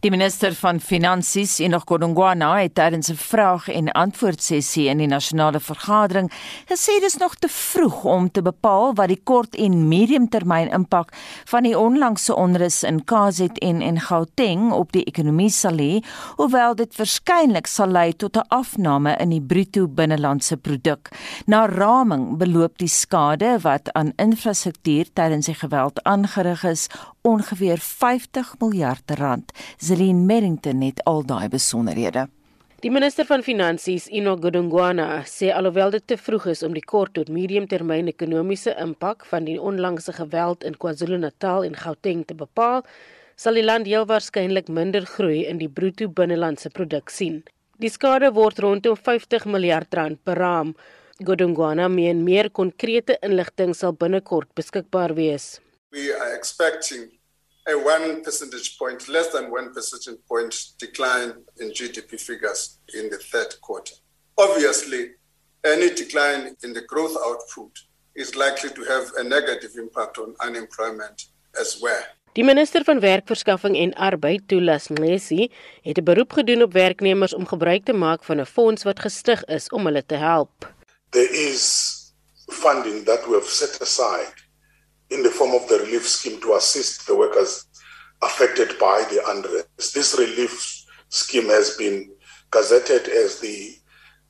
Die 0.00 0.10
minister 0.14 0.54
van 0.54 0.78
Finansies, 0.80 1.56
Enoch 1.60 1.84
Godongwana, 1.88 2.52
het 2.62 2.74
tydens 2.78 3.10
'n 3.10 3.16
vraag 3.16 3.68
en 3.68 3.90
antwoord 3.92 4.42
sessie 4.42 4.88
in 4.88 4.98
die 4.98 5.06
nasionale 5.06 5.60
vergadering 5.60 6.30
gesê 6.70 7.00
dis 7.00 7.16
nog 7.16 7.34
te 7.34 7.48
vroeg 7.48 8.04
om 8.04 8.30
te 8.30 8.42
bepaal 8.42 8.94
wat 8.94 9.08
die 9.08 9.20
kort 9.24 9.54
en 9.54 9.88
mediumtermyn 9.88 10.70
impak 10.70 11.12
van 11.44 11.62
die 11.62 11.78
onlangse 11.78 12.34
onrus 12.34 12.82
in 12.82 13.04
KZN 13.04 13.82
en 13.82 14.00
Gauteng 14.00 14.72
op 14.72 14.92
die 14.92 15.04
ekonomie 15.04 15.50
sal 15.50 15.76
hê, 15.76 16.04
hoewel 16.36 16.74
dit 16.74 16.96
waarskynlik 16.96 17.66
sal 17.66 17.88
lei 17.88 18.12
tot 18.12 18.36
'n 18.36 18.48
afname 18.48 19.16
in 19.18 19.30
die 19.30 19.42
bruto 19.42 19.88
binnelandse 19.88 20.56
produk. 20.56 21.08
Na 21.46 21.66
raming 21.66 22.38
beloop 22.38 22.78
die 22.78 22.88
skade 22.88 23.58
wat 23.62 23.92
aan 23.92 24.12
infrastruktuur 24.16 25.06
tydens 25.12 25.46
die 25.46 25.54
geweld 25.54 26.02
aangerig 26.04 26.64
is 26.64 26.88
ongeveer 27.28 27.78
50 27.78 28.54
miljard 28.58 29.10
rand. 29.20 29.52
Zelin 29.76 30.26
Merrington 30.26 30.80
het 30.80 31.04
al 31.04 31.24
daai 31.26 31.48
besonderhede. 31.48 32.28
Die 32.80 32.90
minister 32.94 33.26
van 33.26 33.42
Finansies, 33.42 34.06
Ino 34.06 34.36
Godongwana, 34.38 35.24
sê 35.26 35.48
alhoewel 35.50 35.90
dit 35.96 36.04
te 36.06 36.16
vroeg 36.16 36.44
is 36.52 36.62
om 36.62 36.76
die 36.76 36.84
kort 36.92 37.16
tot 37.18 37.32
mediumtermyn 37.34 38.06
ekonomiese 38.12 38.76
impak 38.78 39.26
van 39.26 39.48
die 39.48 39.56
onlangse 39.58 40.14
geweld 40.14 40.62
in 40.62 40.78
KwaZulu-Natal 40.78 41.66
en 41.66 41.74
Gauteng 41.74 42.22
te 42.28 42.38
bepaal, 42.38 42.84
sal 43.34 43.58
die 43.58 43.66
land 43.66 43.90
heel 43.90 44.06
waarskynlik 44.06 44.70
minder 44.70 45.10
groei 45.16 45.42
in 45.50 45.58
die 45.58 45.68
bruto 45.68 46.06
binnelandse 46.06 46.70
produk 46.70 47.10
sien. 47.10 47.42
Die 47.82 47.90
skade 47.90 48.30
word 48.38 48.62
rondom 48.62 48.94
50 48.94 49.50
miljard 49.50 49.98
rand 49.98 50.22
per 50.22 50.38
raam. 50.38 50.72
Godongwana 51.18 51.90
meen 51.90 52.22
meer 52.22 52.46
konkrete 52.54 53.18
inligting 53.26 53.74
sal 53.74 53.98
binnekort 53.98 54.54
beskikbaar 54.54 55.18
wees. 55.18 55.58
We 55.90 56.14
are 56.14 56.30
expecting 56.30 57.17
a 57.68 57.76
1 57.76 58.22
percentage 58.22 58.78
point, 58.78 59.08
less 59.08 59.28
than 59.32 59.50
1 59.50 59.72
percentage 59.74 60.18
point 60.26 60.54
decline 60.78 61.32
in 61.60 61.70
GDP 61.70 62.18
figures 62.20 62.78
in 62.94 63.10
the 63.10 63.18
third 63.18 63.60
quarter. 63.60 63.94
Obviously, 64.36 65.10
any 65.64 65.94
decline 65.94 66.56
in 66.62 66.72
the 66.72 66.84
growth 66.86 67.16
output 67.26 67.72
is 68.14 68.34
likely 68.34 68.70
to 68.70 68.82
have 68.84 69.12
a 69.18 69.24
negative 69.24 69.72
impact 69.76 70.18
on 70.18 70.34
unemployment 70.40 71.26
as 71.60 71.78
well. 71.82 72.04
Die 72.32 72.44
minister 72.44 72.84
van 72.84 73.00
Werkverskaffing 73.00 73.76
en 73.76 73.94
Arbeid, 73.94 74.48
Tulas 74.48 74.88
Ngesi, 74.88 75.50
het 75.82 75.98
'n 75.98 76.04
beroep 76.04 76.32
gedoen 76.32 76.62
op 76.62 76.72
werknemers 76.72 77.34
om 77.34 77.46
gebruik 77.46 77.84
te 77.84 77.92
maak 77.92 78.24
van 78.24 78.40
'n 78.40 78.46
fonds 78.46 78.82
wat 78.82 79.00
gestig 79.00 79.44
is 79.44 79.68
om 79.68 79.84
hulle 79.84 80.06
te 80.06 80.14
help. 80.14 80.72
There 81.10 81.30
is 81.30 81.96
funding 82.46 83.04
that 83.04 83.26
we 83.26 83.32
have 83.32 83.50
set 83.50 83.80
aside 83.82 84.47
in 85.10 85.22
the 85.22 85.30
form 85.30 85.54
of 85.54 85.68
the 85.68 85.78
relief 85.78 86.06
scheme 86.06 86.40
to 86.40 86.54
assist 86.54 87.06
the 87.06 87.16
workers 87.16 87.66
affected 88.22 88.78
by 88.78 89.04
the 89.10 89.20
unrest. 89.28 89.94
This 89.94 90.16
relief 90.18 90.84
scheme 91.08 91.48
has 91.48 91.76
been 91.76 92.10
gazetted 92.50 93.08
as 93.08 93.40
the 93.40 93.74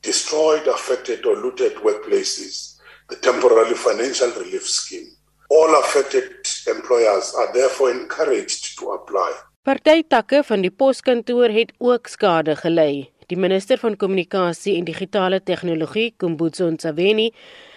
destroyed, 0.02 0.66
affected, 0.66 1.26
or 1.26 1.36
looted 1.36 1.74
workplaces, 1.76 2.78
the 3.08 3.16
temporary 3.16 3.74
financial 3.74 4.30
relief 4.42 4.66
scheme. 4.66 5.08
All 5.50 5.80
affected 5.80 6.46
employers 6.66 7.34
are 7.34 7.52
therefore 7.52 7.90
encouraged 7.90 8.78
to 8.78 8.92
apply. 8.92 9.32
Partytakke 9.64 10.42
van 10.44 10.62
die 10.64 10.70
poskantoor 10.70 11.52
het 11.52 11.72
ook 11.78 12.08
skade 12.08 12.54
gelei. 12.56 13.08
Die 13.28 13.36
minister 13.36 13.78
van 13.80 13.96
kommunikasie 13.96 14.76
en 14.78 14.86
digitale 14.88 15.42
tegnologie, 15.44 16.14
Kumbutso 16.16 16.70
Ntshaveni, 16.70 17.32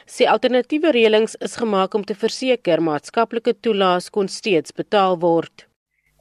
sê 0.08 0.26
alternatiewe 0.26 0.92
reëlings 0.92 1.36
is 1.46 1.58
gemaak 1.60 1.96
om 1.96 2.04
te 2.04 2.16
verseker 2.16 2.82
maatskaplike 2.82 3.54
toelaas 3.62 4.10
kon 4.10 4.28
steeds 4.28 4.72
betaal 4.72 5.18
word. 5.22 5.66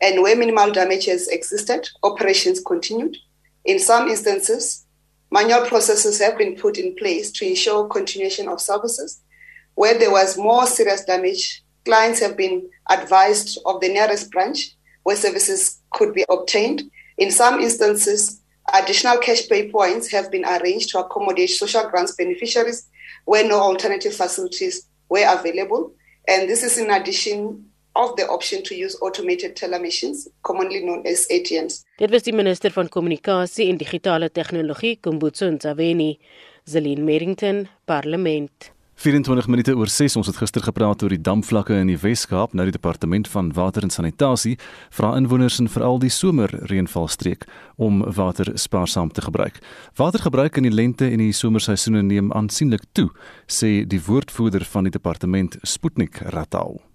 And 0.00 0.22
where 0.22 0.36
minimal 0.36 0.72
damages 0.72 1.28
existed, 1.28 1.88
operations 2.02 2.60
continued. 2.60 3.16
In 3.64 3.78
some 3.78 4.08
instances, 4.08 4.86
manual 5.30 5.66
processes 5.66 6.18
have 6.18 6.38
been 6.38 6.56
put 6.56 6.78
in 6.78 6.94
place 6.96 7.30
to 7.32 7.46
ensure 7.46 7.86
continuation 7.88 8.48
of 8.48 8.60
services. 8.60 9.20
Where 9.74 9.98
there 9.98 10.10
was 10.10 10.38
more 10.38 10.66
serious 10.66 11.04
damage, 11.04 11.62
clients 11.84 12.20
have 12.20 12.36
been 12.36 12.68
advised 12.88 13.58
of 13.66 13.80
the 13.80 13.88
nearest 13.88 14.30
branch 14.30 14.74
where 15.02 15.16
services 15.16 15.80
could 15.92 16.14
be 16.14 16.24
obtained. 16.28 16.82
In 17.18 17.30
some 17.30 17.60
instances, 17.60 18.40
additional 18.74 19.18
cash 19.18 19.48
pay 19.48 19.70
points 19.70 20.10
have 20.10 20.30
been 20.30 20.44
arranged 20.44 20.90
to 20.90 20.98
accommodate 20.98 21.50
social 21.50 21.88
grants 21.88 22.14
beneficiaries 22.14 22.88
where 23.30 23.46
no 23.46 23.60
alternative 23.60 24.12
facilities 24.12 24.88
were 25.08 25.24
available. 25.38 25.92
And 26.26 26.48
this 26.48 26.62
is 26.64 26.78
in 26.78 26.90
addition 26.90 27.70
of 27.94 28.16
the 28.16 28.26
option 28.26 28.62
to 28.64 28.74
use 28.74 28.96
automated 29.00 29.54
teller 29.54 29.78
machines, 29.78 30.28
commonly 30.42 30.82
known 30.82 31.06
as 31.06 31.26
ATMs. 31.30 31.84
Dit 31.98 32.10
was 32.10 32.26
die 32.26 32.34
minister 32.34 32.72
van 32.74 32.88
kommunikasie 32.88 33.68
en 33.70 33.78
digitale 33.78 34.30
tegnologie, 34.30 34.96
Kumbutso 35.00 35.46
Ntshaveni, 35.50 36.18
Zelin 36.64 37.04
Merrington, 37.04 37.68
Parlement. 37.84 38.72
24 39.00 39.46
minute 39.48 39.72
oor 39.72 39.88
6 39.88 40.16
ons 40.20 40.28
het 40.28 40.36
gister 40.36 40.60
gepraat 40.60 41.00
oor 41.00 41.08
die 41.14 41.22
damvlakke 41.24 41.72
in 41.80 41.88
die 41.88 41.96
Wes-Kaap 41.96 42.52
nou 42.52 42.66
die 42.68 42.74
departement 42.74 43.30
van 43.32 43.48
water 43.56 43.86
en 43.86 43.92
sanitasie 43.94 44.58
vra 44.92 45.14
inwoners 45.16 45.56
in 45.62 45.70
veral 45.72 45.96
die 46.02 46.10
somerreënvalstreek 46.12 47.46
om 47.80 48.02
water 48.18 48.52
spaarsaam 48.60 49.08
te 49.16 49.24
gebruik. 49.24 49.56
Watergebruik 49.96 50.60
in 50.60 50.68
die 50.68 50.74
lente 50.74 51.08
en 51.08 51.24
die 51.24 51.32
somerseisoene 51.32 52.04
neem 52.04 52.28
aansienlik 52.36 52.84
toe 52.92 53.08
sê 53.48 53.88
die 53.88 54.04
woordvoerder 54.04 54.68
van 54.68 54.84
die 54.84 54.96
departement 55.00 55.56
Sputnik 55.64 56.20
Ratau. 56.36 56.89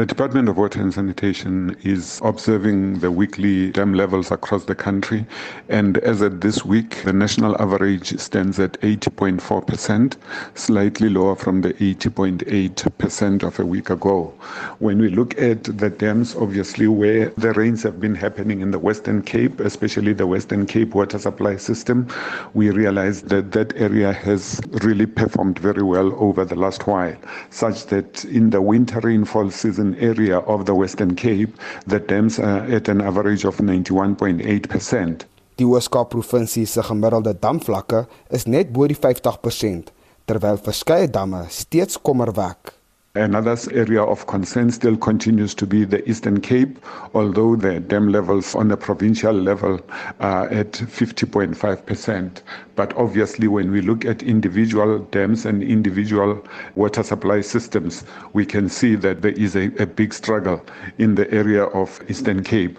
The 0.00 0.06
Department 0.06 0.48
of 0.48 0.56
Water 0.56 0.80
and 0.80 0.94
Sanitation 0.94 1.76
is 1.82 2.22
observing 2.24 3.00
the 3.00 3.10
weekly 3.10 3.70
dam 3.70 3.92
levels 3.92 4.30
across 4.30 4.64
the 4.64 4.74
country. 4.74 5.26
And 5.68 5.98
as 5.98 6.22
of 6.22 6.40
this 6.40 6.64
week, 6.64 7.02
the 7.04 7.12
national 7.12 7.60
average 7.60 8.18
stands 8.18 8.58
at 8.58 8.80
80.4%, 8.80 10.16
slightly 10.54 11.10
lower 11.10 11.36
from 11.36 11.60
the 11.60 11.74
80.8% 11.74 13.42
of 13.42 13.60
a 13.60 13.66
week 13.66 13.90
ago. 13.90 14.32
When 14.78 15.00
we 15.00 15.10
look 15.10 15.38
at 15.38 15.64
the 15.64 15.90
dams, 15.90 16.34
obviously, 16.34 16.86
where 16.88 17.28
the 17.36 17.52
rains 17.52 17.82
have 17.82 18.00
been 18.00 18.14
happening 18.14 18.62
in 18.62 18.70
the 18.70 18.78
Western 18.78 19.20
Cape, 19.20 19.60
especially 19.60 20.14
the 20.14 20.26
Western 20.26 20.64
Cape 20.64 20.94
water 20.94 21.18
supply 21.18 21.58
system, 21.58 22.08
we 22.54 22.70
realize 22.70 23.20
that 23.24 23.52
that 23.52 23.76
area 23.76 24.14
has 24.14 24.62
really 24.82 25.04
performed 25.04 25.58
very 25.58 25.82
well 25.82 26.14
over 26.16 26.46
the 26.46 26.56
last 26.56 26.86
while, 26.86 27.18
such 27.50 27.84
that 27.88 28.24
in 28.24 28.48
the 28.48 28.62
winter 28.62 28.98
rainfall 29.00 29.50
season, 29.50 29.89
area 29.98 30.38
of 30.38 30.64
the 30.66 30.74
Western 30.74 31.14
Cape, 31.14 31.52
the 31.86 31.98
dams 31.98 32.38
are 32.38 32.64
at 32.70 32.88
an 32.88 33.00
average 33.00 33.44
of 33.44 33.60
91.8%. 33.60 35.26
Die 35.56 35.66
Oos-Kaap 35.66 36.10
provinsie 36.14 36.66
se 36.66 36.82
gemiddelde 36.82 37.34
damvlakke 37.36 38.06
is 38.30 38.46
net 38.46 38.72
bo 38.72 38.86
die 38.88 38.96
50%, 38.96 39.90
terwyl 40.24 40.60
verskeie 40.64 41.08
damme 41.10 41.44
steeds 41.52 42.00
kommer 42.00 42.32
wek. 42.36 42.79
Another 43.16 43.56
area 43.72 44.04
of 44.04 44.28
concern 44.28 44.70
still 44.70 44.96
continues 44.96 45.52
to 45.56 45.66
be 45.66 45.84
the 45.84 46.08
Eastern 46.08 46.40
Cape, 46.40 46.78
although 47.12 47.56
the 47.56 47.80
dam 47.80 48.12
levels 48.12 48.54
on 48.54 48.68
the 48.68 48.76
provincial 48.76 49.32
level 49.32 49.80
are 50.20 50.48
at 50.48 50.70
50.5%. 50.70 52.42
But 52.76 52.96
obviously, 52.96 53.48
when 53.48 53.72
we 53.72 53.80
look 53.80 54.04
at 54.04 54.22
individual 54.22 55.00
dams 55.10 55.44
and 55.44 55.60
individual 55.60 56.40
water 56.76 57.02
supply 57.02 57.40
systems, 57.40 58.04
we 58.32 58.46
can 58.46 58.68
see 58.68 58.94
that 58.94 59.22
there 59.22 59.32
is 59.32 59.56
a, 59.56 59.72
a 59.82 59.86
big 59.86 60.14
struggle 60.14 60.64
in 60.98 61.16
the 61.16 61.28
area 61.32 61.64
of 61.64 62.00
Eastern 62.08 62.44
Cape. 62.44 62.78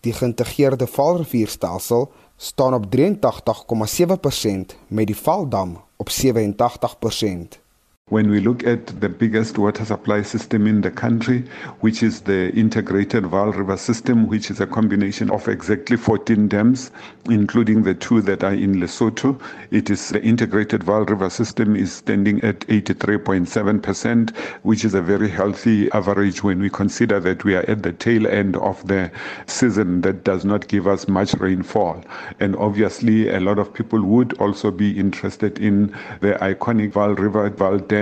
Die 0.00 0.12
geïntegreerde 0.12 0.86
Vaalrivierstelsel 0.86 2.12
staan 2.36 2.74
op 2.74 2.86
83,7% 2.96 4.78
met 4.86 5.06
die 5.06 5.16
Vaaldam 5.16 5.82
op 5.96 6.08
87%. 6.10 7.61
When 8.12 8.28
we 8.28 8.40
look 8.40 8.66
at 8.66 9.00
the 9.00 9.08
biggest 9.08 9.56
water 9.56 9.86
supply 9.86 10.20
system 10.20 10.66
in 10.66 10.82
the 10.82 10.90
country, 10.90 11.44
which 11.80 12.02
is 12.02 12.20
the 12.20 12.50
integrated 12.52 13.24
Vaal 13.24 13.56
River 13.56 13.78
system, 13.78 14.26
which 14.26 14.50
is 14.50 14.60
a 14.60 14.66
combination 14.66 15.30
of 15.30 15.48
exactly 15.48 15.96
14 15.96 16.46
dams, 16.46 16.90
including 17.30 17.84
the 17.84 17.94
two 17.94 18.20
that 18.20 18.44
are 18.44 18.52
in 18.52 18.74
Lesotho, 18.74 19.40
it 19.70 19.88
is 19.88 20.10
the 20.10 20.22
integrated 20.22 20.82
Vaal 20.82 21.08
River 21.08 21.30
system 21.30 21.74
is 21.74 21.90
standing 21.90 22.38
at 22.44 22.60
83.7%, 22.66 24.36
which 24.62 24.84
is 24.84 24.92
a 24.92 25.00
very 25.00 25.30
healthy 25.30 25.90
average 25.92 26.44
when 26.44 26.60
we 26.60 26.68
consider 26.68 27.18
that 27.18 27.44
we 27.44 27.54
are 27.54 27.64
at 27.66 27.82
the 27.82 27.92
tail 27.92 28.26
end 28.26 28.56
of 28.56 28.86
the 28.88 29.10
season 29.46 30.02
that 30.02 30.22
does 30.22 30.44
not 30.44 30.68
give 30.68 30.86
us 30.86 31.08
much 31.08 31.32
rainfall. 31.36 32.04
And 32.40 32.56
obviously, 32.56 33.30
a 33.30 33.40
lot 33.40 33.58
of 33.58 33.72
people 33.72 34.02
would 34.02 34.34
also 34.34 34.70
be 34.70 35.00
interested 35.00 35.58
in 35.58 35.86
the 36.20 36.34
iconic 36.42 36.92
Vaal 36.92 37.18
River 37.18 37.48
Vaal 37.48 37.78
Dam 37.88 38.01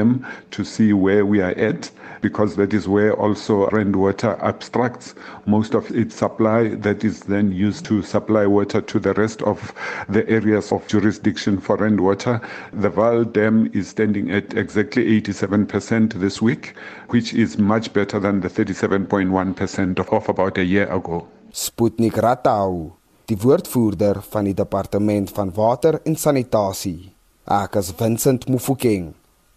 to 0.50 0.64
see 0.64 0.92
where 0.92 1.24
we 1.24 1.40
are 1.40 1.56
at 1.70 1.90
because 2.20 2.56
that 2.56 2.72
is 2.74 2.86
where 2.86 3.14
also 3.14 3.66
rainwater 3.70 4.36
abstracts 4.42 5.14
most 5.46 5.74
of 5.74 5.90
its 5.90 6.14
supply 6.14 6.68
that 6.76 7.04
is 7.04 7.20
then 7.20 7.52
used 7.52 7.84
to 7.84 8.02
supply 8.02 8.46
water 8.46 8.80
to 8.80 8.98
the 8.98 9.14
rest 9.14 9.42
of 9.42 9.72
the 10.08 10.28
areas 10.28 10.72
of 10.72 10.86
jurisdiction 10.86 11.60
for 11.60 11.76
rainwater. 11.76 12.40
The 12.72 12.90
Val 12.90 13.24
Dam 13.24 13.70
is 13.72 13.88
standing 13.88 14.30
at 14.30 14.54
exactly 14.54 15.20
87% 15.20 16.14
this 16.14 16.42
week, 16.42 16.74
which 17.08 17.32
is 17.34 17.58
much 17.58 17.92
better 17.92 18.20
than 18.20 18.40
the 18.40 18.48
37.1% 18.48 19.98
of, 19.98 20.12
of 20.12 20.28
about 20.28 20.58
a 20.58 20.64
year 20.64 20.90
ago. 20.92 21.26
Sputnik 21.52 22.14
Ratau, 22.14 22.92
die 23.26 23.36
woordvoerder 23.36 24.22
van 24.22 24.46
die 24.46 24.54
departement 24.54 25.30
van 25.34 25.50
water 25.54 25.98
en 26.04 26.16
sanitasie. 26.16 27.10
Ek 27.50 27.74
is 27.80 27.90
Vincent 27.98 28.46
Mufokeng 28.46 29.14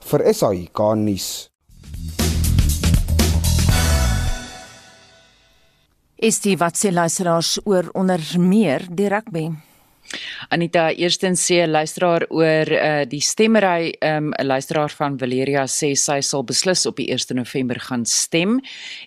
vir 0.09 0.27
SAIK 0.33 0.79
nuus. 0.99 1.27
Is 6.23 6.39
die 6.39 6.55
wat 6.55 6.77
sê 6.79 6.93
luisteraars 6.93 7.57
oor 7.67 7.89
onder 7.99 8.21
meer 8.39 8.85
die 8.87 9.09
rugby? 9.11 9.49
Anita 10.49 10.91
eerstens 10.91 11.41
sê 11.45 11.63
'n 11.63 11.71
luisteraar 11.71 12.25
oor 12.29 12.67
uh, 12.71 13.05
die 13.05 13.21
stemmery, 13.21 13.93
ehm, 13.99 14.29
'n 14.29 14.41
um, 14.41 14.47
luisteraar 14.47 14.89
van 14.89 15.17
Valeria 15.17 15.63
sê 15.65 15.95
sy 15.95 16.21
sal 16.21 16.43
beslis 16.43 16.85
op 16.85 16.95
die 16.95 17.09
1 17.11 17.35
November 17.35 17.79
gaan 17.79 18.05
stem. 18.05 18.59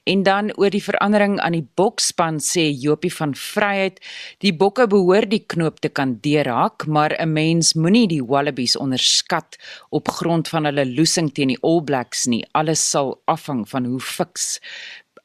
En 0.05 0.23
dan 0.23 0.53
oor 0.57 0.71
die 0.71 0.83
verandering 0.83 1.41
aan 1.41 1.53
die 1.53 1.69
bokspan 1.75 2.39
sê 2.39 2.71
Jopie 2.71 3.13
van 3.13 3.35
Vryheid, 3.35 4.01
die 4.39 4.53
bokke 4.53 4.87
behoort 4.87 5.31
die 5.31 5.45
knoop 5.47 5.81
te 5.81 5.89
kan 5.89 6.19
deurhaak, 6.21 6.87
maar 6.87 7.15
'n 7.19 7.33
mens 7.33 7.75
moenie 7.75 8.09
die 8.09 8.25
Wallabies 8.25 8.77
onderskat 8.77 9.57
op 9.91 10.09
grond 10.09 10.49
van 10.49 10.65
hulle 10.65 10.87
losing 10.87 11.33
teen 11.33 11.49
die 11.49 11.63
All 11.63 11.83
Blacks 11.83 12.27
nie. 12.27 12.45
Alles 12.53 12.91
sal 12.91 13.21
afhang 13.27 13.69
van 13.69 13.85
hoe 13.85 14.01
fiks 14.01 14.61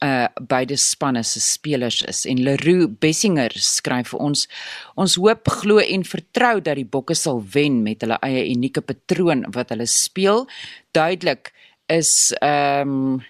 uh 0.02 0.28
beide 0.48 0.76
spanne 0.76 1.22
se 1.24 1.40
spelers 1.40 2.02
is. 2.08 2.24
En 2.26 2.40
Leroux 2.42 2.88
Bessinger 3.00 3.52
skryf 3.54 4.12
vir 4.12 4.24
ons 4.28 4.46
ons 5.00 5.18
hoop 5.20 5.50
glo 5.62 5.82
en 5.82 6.04
vertrou 6.04 6.56
dat 6.60 6.78
die 6.80 6.88
bokke 6.88 7.14
sal 7.18 7.42
wen 7.54 7.82
met 7.86 8.02
hulle 8.02 8.18
eie 8.26 8.48
unieke 8.50 8.82
patroon 8.82 9.46
wat 9.54 9.74
hulle 9.74 9.86
speel. 9.86 10.46
Duidelik 10.96 11.52
is 11.92 12.32
ehm 12.40 12.96
um, 12.96 13.20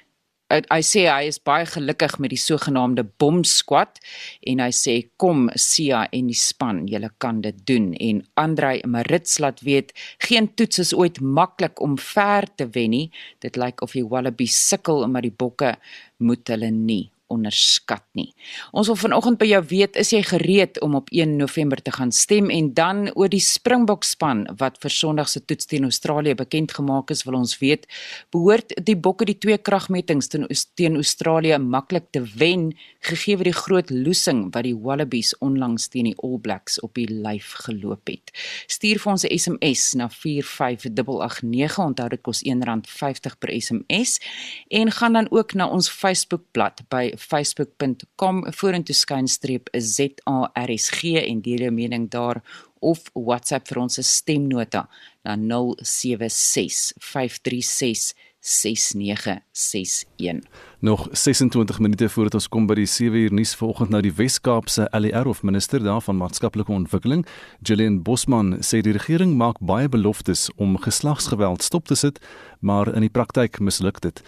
hy 0.52 0.82
sê 0.84 1.06
hy 1.08 1.28
is 1.30 1.38
baie 1.40 1.64
gelukkig 1.68 2.18
met 2.20 2.32
die 2.34 2.40
sogenaamde 2.40 3.04
bom 3.20 3.40
squad 3.48 4.00
en 4.48 4.60
hy 4.60 4.70
sê 4.76 4.96
kom 5.20 5.46
Sia 5.56 6.04
en 6.12 6.28
die 6.28 6.38
span, 6.38 6.84
julle 6.90 7.12
kan 7.22 7.40
dit 7.44 7.62
doen 7.68 7.92
en 7.94 8.20
Andrei 8.40 8.80
Marits 8.84 9.38
laat 9.42 9.62
weet 9.64 9.94
geen 10.26 10.50
toets 10.56 10.82
is 10.84 10.92
ooit 10.92 11.22
maklik 11.22 11.80
om 11.84 11.96
ver 11.96 12.48
te 12.56 12.68
wen 12.74 12.92
nie. 12.92 13.08
Dit 13.40 13.56
lyk 13.56 13.80
of 13.84 13.96
die 13.96 14.04
Wallabies 14.04 14.58
sukkel 14.68 15.06
omdat 15.06 15.28
die 15.28 15.36
bokke 15.44 15.76
moet 16.20 16.48
hulle 16.52 16.70
nie 16.74 17.11
onderskat 17.32 18.04
nie. 18.18 18.30
Ons 18.72 18.90
wil 18.92 18.98
vanoggend 19.00 19.40
by 19.40 19.48
jou 19.50 19.62
weet, 19.72 19.96
is 20.00 20.12
jy 20.12 20.22
gereed 20.28 20.80
om 20.84 20.96
op 20.98 21.10
1 21.10 21.36
November 21.40 21.80
te 21.82 21.94
gaan 21.94 22.12
stem 22.12 22.50
en 22.52 22.72
dan 22.76 23.08
oor 23.16 23.32
die 23.32 23.42
Springbok 23.42 24.04
span 24.04 24.44
wat 24.60 24.78
vir 24.82 24.92
Sondag 24.92 25.30
se 25.32 25.40
toets 25.40 25.66
teen 25.70 25.88
Australië 25.88 26.36
bekend 26.38 26.74
gemaak 26.76 27.10
is, 27.10 27.24
wil 27.24 27.40
ons 27.40 27.56
weet, 27.62 27.88
behoort 28.34 28.74
die 28.84 28.96
Bokke 28.96 29.26
die 29.28 29.38
twee 29.38 29.58
kragmetings 29.58 30.28
teen 30.32 30.46
teen 30.76 30.96
Australië 31.00 31.58
maklik 31.58 32.10
te 32.12 32.22
wen 32.38 32.70
gegee 33.06 33.36
word 33.38 33.48
die 33.50 33.56
groot 33.56 33.90
losing 33.90 34.44
wat 34.54 34.66
die 34.66 34.76
Wallabies 34.76 35.32
onlangs 35.42 35.88
teen 35.92 36.10
die 36.10 36.16
All 36.22 36.38
Blacks 36.42 36.78
op 36.84 36.94
die 36.98 37.08
lyf 37.10 37.54
geloop 37.66 38.10
het. 38.10 38.32
Stuur 38.70 39.00
vir 39.02 39.12
ons 39.12 39.24
'n 39.24 39.38
SMS 39.38 39.94
na 39.94 40.08
45889, 40.08 41.78
onthou 41.78 42.08
dit 42.08 42.22
kos 42.22 42.42
R1.50 42.42 43.38
per 43.38 43.50
SMS 43.50 44.20
en 44.68 44.90
gaan 44.90 45.12
dan 45.12 45.30
ook 45.30 45.54
na 45.54 45.66
ons 45.66 45.88
Facebookblad 45.88 46.82
by 46.88 47.12
facebook.com 47.22 48.52
vorentoe 48.58 48.96
skynstreep 48.96 49.68
ZARSG 49.72 51.00
en 51.22 51.40
deel 51.44 51.60
jou 51.66 51.74
mening 51.74 52.10
daar 52.10 52.42
of 52.82 52.98
WhatsApp 53.14 53.68
vir 53.70 53.78
ons 53.84 54.00
stemnota 54.06 54.88
na 55.22 55.36
076536 55.38 58.14
6961. 58.42 60.42
Nog 60.78 61.08
26 61.12 61.78
minute 61.78 62.08
voordat 62.08 62.34
ons 62.34 62.48
kom 62.48 62.66
by 62.66 62.74
die 62.74 62.88
7 62.90 63.14
uur 63.14 63.32
nuus 63.38 63.54
vanoggend 63.54 63.94
nou 63.94 64.00
die 64.02 64.14
Wes-Kaapse 64.18 64.88
LER 64.90 65.30
of 65.30 65.46
minister 65.46 65.78
daar 65.82 66.02
van 66.02 66.18
maatskaplike 66.18 66.72
ontwikkeling, 66.74 67.22
Gillian 67.62 68.02
Bosman 68.02 68.58
sê 68.66 68.82
die 68.82 68.98
regering 68.98 69.38
maak 69.38 69.62
baie 69.62 69.86
beloftes 69.88 70.50
om 70.58 70.74
geslagsgeweld 70.74 71.62
stop 71.62 71.86
te 71.86 71.94
sit, 71.94 72.18
maar 72.58 72.90
in 72.90 73.06
die 73.06 73.14
praktyk 73.14 73.62
misluk 73.62 74.02
dit. 74.02 74.18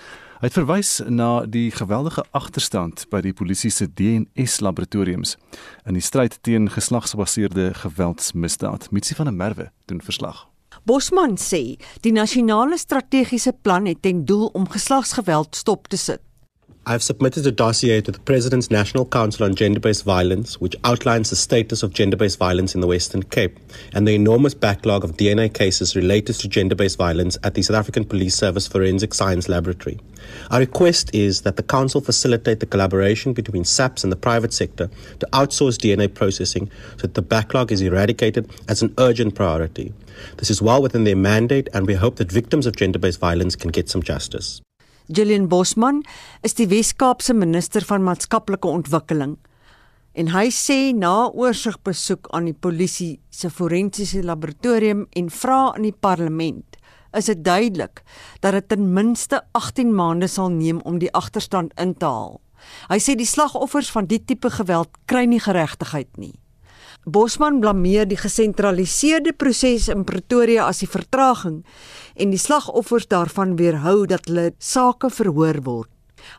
Hy 0.42 0.48
het 0.48 0.56
verwys 0.56 0.96
na 1.06 1.44
die 1.46 1.68
geweldige 1.70 2.24
agterstand 2.34 3.04
by 3.12 3.20
die 3.22 3.32
polisie 3.36 3.70
se 3.70 3.86
DNS 3.86 4.56
laboratoriums 4.66 5.36
in 5.86 5.94
die 5.94 6.02
stryd 6.02 6.40
teen 6.42 6.66
geslagsgebaseerde 6.74 7.68
geweldsmisdaad. 7.78 8.88
Mitsi 8.90 9.14
van 9.14 9.30
der 9.30 9.36
Merwe 9.38 9.70
doen 9.86 10.02
verslag. 10.02 10.48
Bosman 10.82 11.38
sê 11.38 11.78
die 12.02 12.12
nasionale 12.12 12.78
strategiese 12.82 13.54
plan 13.62 13.86
het 13.86 14.02
ten 14.02 14.24
doel 14.26 14.50
om 14.58 14.66
geslagsgeweld 14.68 15.54
stop 15.56 15.86
te 15.88 15.96
sit. 15.96 16.20
I've 16.86 17.02
submitted 17.02 17.46
a 17.46 17.50
dossier 17.50 18.02
to 18.02 18.12
the 18.12 18.18
President's 18.18 18.70
National 18.70 19.06
Council 19.06 19.46
on 19.46 19.54
Gender 19.54 19.80
Based 19.80 20.04
Violence, 20.04 20.60
which 20.60 20.76
outlines 20.84 21.30
the 21.30 21.36
status 21.36 21.82
of 21.82 21.94
gender 21.94 22.18
based 22.18 22.38
violence 22.38 22.74
in 22.74 22.82
the 22.82 22.86
Western 22.86 23.22
Cape 23.22 23.58
and 23.94 24.06
the 24.06 24.14
enormous 24.14 24.52
backlog 24.52 25.02
of 25.02 25.16
DNA 25.16 25.52
cases 25.52 25.96
related 25.96 26.34
to 26.34 26.46
gender 26.46 26.74
based 26.74 26.98
violence 26.98 27.38
at 27.42 27.54
the 27.54 27.62
South 27.62 27.78
African 27.78 28.04
Police 28.04 28.34
Service 28.34 28.68
Forensic 28.68 29.14
Science 29.14 29.48
Laboratory. 29.48 29.98
Our 30.50 30.58
request 30.58 31.08
is 31.14 31.40
that 31.40 31.56
the 31.56 31.62
Council 31.62 32.02
facilitate 32.02 32.60
the 32.60 32.66
collaboration 32.66 33.32
between 33.32 33.64
SAPS 33.64 34.04
and 34.04 34.12
the 34.12 34.16
private 34.16 34.52
sector 34.52 34.90
to 35.20 35.28
outsource 35.32 35.78
DNA 35.78 36.12
processing 36.12 36.70
so 36.98 37.06
that 37.06 37.14
the 37.14 37.22
backlog 37.22 37.72
is 37.72 37.80
eradicated 37.80 38.50
as 38.68 38.82
an 38.82 38.92
urgent 38.98 39.34
priority. 39.34 39.94
This 40.36 40.50
is 40.50 40.60
well 40.60 40.82
within 40.82 41.04
their 41.04 41.16
mandate, 41.16 41.70
and 41.72 41.86
we 41.86 41.94
hope 41.94 42.16
that 42.16 42.30
victims 42.30 42.66
of 42.66 42.76
gender 42.76 42.98
based 42.98 43.20
violence 43.20 43.56
can 43.56 43.70
get 43.70 43.88
some 43.88 44.02
justice. 44.02 44.60
Gillian 45.12 45.48
Bosman 45.48 45.98
is 46.40 46.54
die 46.56 46.64
Wes-Kaapse 46.70 47.34
minister 47.36 47.84
van 47.84 48.06
maatskaplike 48.06 48.68
ontwikkeling. 48.68 49.34
En 50.16 50.30
hy 50.32 50.46
sê 50.48 50.94
na 50.96 51.26
oorsigbesoek 51.28 52.30
aan 52.32 52.48
die 52.48 52.56
polisie 52.56 53.18
se 53.28 53.50
forensiese 53.52 54.22
laboratorium 54.24 55.04
en 55.12 55.28
vra 55.28 55.74
in 55.76 55.90
die 55.90 55.96
parlement, 56.06 56.78
is 57.12 57.28
dit 57.28 57.42
duidelik 57.44 58.00
dat 58.40 58.56
dit 58.56 58.68
ten 58.72 58.86
minste 58.96 59.42
18 59.52 59.92
maande 59.92 60.30
sal 60.30 60.48
neem 60.54 60.80
om 60.88 60.96
die 61.02 61.12
agterstand 61.12 61.74
in 61.76 61.92
te 61.98 62.08
haal. 62.08 62.40
Hy 62.88 62.96
sê 62.96 63.12
die 63.18 63.28
slagoffers 63.28 63.92
van 63.92 64.08
die 64.08 64.22
tipe 64.24 64.48
geweld 64.56 64.88
kry 65.10 65.26
nie 65.28 65.42
geregtigheid 65.42 66.16
nie. 66.16 66.32
Bosman 67.04 67.58
blameer 67.60 68.06
die 68.08 68.16
gesentraliseerde 68.16 69.34
proses 69.36 69.90
in 69.92 70.06
Pretoria 70.08 70.70
as 70.70 70.78
die 70.80 70.88
vertraging 70.88 71.58
en 72.16 72.30
die 72.32 72.40
slagoffers 72.40 73.04
daarvan 73.12 73.58
weerhou 73.58 74.06
dat 74.08 74.24
hulle 74.30 74.54
sake 74.56 75.10
verhoor 75.12 75.58
word. 75.66 75.90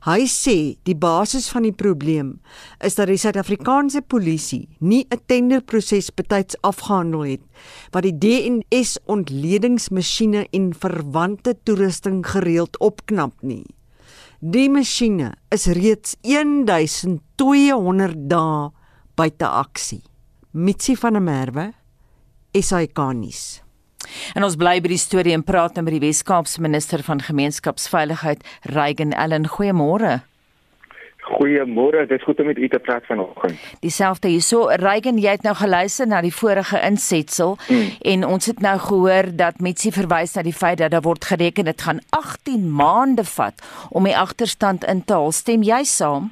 Hy 0.10 0.26
sê 0.26 0.82
die 0.90 0.98
basis 0.98 1.46
van 1.54 1.62
die 1.68 1.76
probleem 1.78 2.42
is 2.82 2.98
dat 2.98 3.06
die 3.12 3.20
Suid-Afrikaanse 3.22 4.02
polisie 4.02 4.66
nie 4.80 5.06
'n 5.12 5.22
tenderproses 5.30 6.10
betyds 6.10 6.58
afgehandel 6.64 7.22
het 7.22 7.42
wat 7.94 8.04
die 8.04 8.18
DNS 8.18 8.98
ontledingsmasjiene 9.06 10.48
en 10.52 10.74
verwante 10.74 11.54
toerusting 11.64 12.26
gereeld 12.26 12.80
opknap 12.80 13.34
nie. 13.42 13.66
Die 14.42 14.70
masjiene 14.70 15.34
is 15.52 15.68
reeds 15.68 16.16
1200 16.22 18.30
dae 18.30 18.72
buite 19.16 19.48
aksie. 19.48 20.02
Mitsi 20.56 20.94
van 20.96 21.14
der 21.14 21.22
Merwe, 21.22 21.64
SAK-nuus. 22.56 23.60
En 24.40 24.46
ons 24.48 24.54
bly 24.56 24.78
by 24.80 24.88
die 24.94 25.00
storie 25.02 25.34
en 25.36 25.42
praat 25.44 25.76
nou 25.76 25.82
met 25.84 25.98
die 25.98 26.06
Wes-Kaapse 26.06 26.62
minister 26.64 27.02
van 27.04 27.20
gemeenskapsveiligheid, 27.20 28.46
Reigen 28.72 29.12
Allen. 29.12 29.50
Goeiemôre. 29.52 30.22
Goeiemôre, 31.26 32.06
dit 32.08 32.14
is 32.16 32.24
goed 32.24 32.40
om 32.40 32.48
met 32.48 32.62
u 32.62 32.70
te 32.72 32.80
praat 32.80 33.04
vanoggend. 33.10 33.60
Dieselfde 33.84 34.32
hierso, 34.32 34.70
Reigen, 34.80 35.20
jy 35.20 35.34
het 35.36 35.44
nou 35.44 35.52
geluister 35.60 36.08
na 36.08 36.22
die 36.24 36.32
vorige 36.32 36.80
insetsel 36.88 37.58
hmm. 37.66 37.90
en 38.14 38.24
ons 38.24 38.48
het 38.48 38.64
nou 38.64 38.78
gehoor 38.86 39.28
dat 39.36 39.60
Mitsi 39.60 39.92
verwys 39.92 40.38
na 40.38 40.46
die 40.48 40.56
feit 40.56 40.80
dat 40.80 40.94
daar 40.96 41.04
word 41.04 41.28
gereken 41.28 41.68
dit 41.68 41.84
gaan 41.84 42.00
18 42.16 42.70
maande 42.72 43.28
vat 43.34 43.60
om 43.92 44.08
die 44.08 44.16
agterstand 44.16 44.88
in 44.88 45.04
te 45.04 45.20
haal. 45.20 45.36
Stem 45.36 45.68
jy 45.68 45.82
saam? 45.84 46.32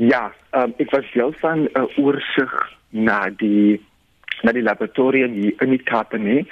Ja, 0.00 0.30
um, 0.56 0.72
ek 0.80 0.88
was 0.96 1.12
deel 1.12 1.36
van 1.44 1.68
'n 1.68 1.84
uh, 1.84 2.00
oorsig 2.00 2.56
na 2.94 3.26
die 3.30 3.80
na 4.42 4.52
die 4.52 4.62
laboratorium 4.62 5.32
hier 5.32 5.62
in 5.62 5.72
die 5.72 5.82
Kaapne 5.82 6.42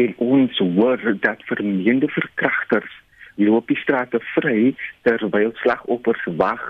en 0.00 0.14
ons 0.24 0.58
hoor 0.58 1.00
dat 1.20 1.42
vermeende 1.50 2.08
verkragters 2.08 2.92
loop 3.36 3.68
die 3.68 3.78
strate 3.80 4.20
vry 4.34 4.72
terwyl 5.06 5.52
slagoffers 5.60 6.24
wag 6.40 6.62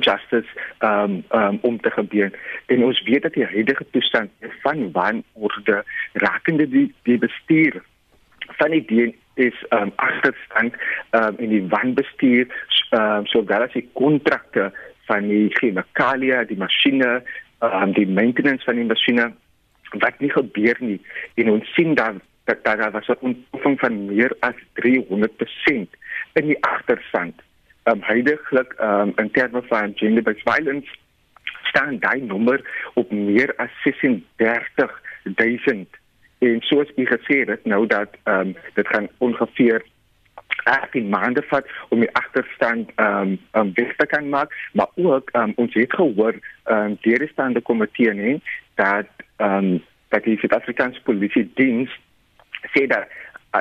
justice 0.00 0.46
um, 0.78 1.24
um, 1.34 1.58
om 1.62 1.80
te 1.80 1.90
gebeur. 1.90 2.30
En 2.66 2.84
ons 2.84 3.02
weet 3.02 3.22
dat 3.22 3.32
die 3.34 3.44
huidige 3.44 3.86
toestand 3.90 4.30
van 4.62 4.90
wanorde 4.92 5.84
rakende 6.12 6.68
die, 6.68 6.94
die 7.02 7.18
bestuur 7.18 7.82
van 8.60 8.70
die 8.70 8.84
DNS 8.84 9.64
um, 9.70 9.92
agterstand 9.96 10.74
um, 11.10 11.38
in 11.38 11.48
die 11.48 11.64
wanbestuur 11.68 12.46
um, 12.90 13.26
sowel 13.26 13.66
as 13.66 13.72
die 13.74 13.88
kontrakte 13.92 14.70
van 15.08 15.26
die 15.28 15.48
chemikalie, 15.58 16.36
die 16.48 16.60
masjiene, 16.60 17.18
um, 17.72 17.92
die 17.92 18.06
maintenance 18.06 18.64
van 18.64 18.80
die 18.80 18.84
masjiene 18.84 19.32
wat 20.02 20.20
nie 20.20 20.30
gebeur 20.30 20.76
nie 20.80 21.00
en 21.40 21.50
ons 21.50 21.74
sien 21.74 21.94
dan 21.94 22.20
dat 22.44 22.64
daar 22.64 22.90
was 22.90 23.08
'n 23.08 23.16
ontploffing 23.20 23.80
van 23.80 24.06
meer 24.06 24.36
as 24.40 24.54
300% 24.72 25.88
in 26.32 26.46
die 26.46 26.64
agterstand. 26.64 27.42
Um 27.84 28.02
heidaglik 28.02 28.74
um 28.80 29.12
in 29.16 29.30
terme 29.30 29.62
van 29.62 29.92
gender 29.94 30.22
based 30.22 30.42
violence 30.42 30.88
staan 31.62 31.98
daai 31.98 32.20
nommer 32.20 32.88
op 32.94 33.10
meer 33.10 33.54
as 33.56 33.70
36000 33.82 35.88
en 36.38 36.60
soos 36.60 36.88
u 36.96 37.04
gesê 37.04 37.44
het 37.44 37.64
nou 37.64 37.86
dat 37.86 38.08
um 38.24 38.56
dit 38.74 38.88
gaan 38.88 39.08
ongeveer 39.18 39.84
18 40.64 41.08
maande 41.08 41.42
vat 41.42 41.66
om 41.88 42.00
die 42.00 42.12
agterstand 42.12 42.90
um 42.96 43.38
um 43.52 43.72
weg 43.74 43.96
te 43.96 44.06
kan 44.06 44.28
maak. 44.28 44.54
Maar 44.72 44.88
ook 44.94 45.30
um 45.32 45.52
ons 45.56 45.74
het 45.74 45.94
gehoor 45.94 46.34
um 46.64 46.98
deur 47.00 47.18
die 47.18 47.32
staande 47.32 47.60
komitee 47.60 48.14
nê 48.14 48.38
dat 48.74 49.06
ehm 49.36 49.64
um, 49.64 49.82
dat 50.08 50.24
die 50.24 50.38
Suid-Afrikaanse 50.38 51.02
polisie 51.02 51.50
diens 51.54 51.90
sê 52.74 52.86
dat 52.86 53.06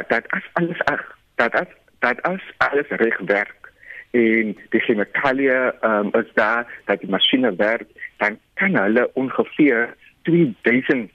dat 0.08 0.28
as 0.28 0.46
alles 0.54 0.82
ag 0.86 1.04
dat 1.36 1.54
as 1.54 1.68
dat 2.00 2.22
as 2.22 2.42
alles 2.58 2.90
reg 2.90 3.18
werk 3.18 3.72
en 4.12 4.54
die 4.70 4.82
chemikalie 4.86 5.50
ehm 5.50 6.12
um, 6.14 6.22
is 6.22 6.32
daar 6.34 6.82
dat 6.86 7.00
die 7.00 7.10
masjiene 7.10 7.56
werk 7.56 7.88
dan 8.18 8.40
kan 8.54 8.76
hulle 8.76 9.10
ongeveer 9.14 9.96
2000 10.22 11.12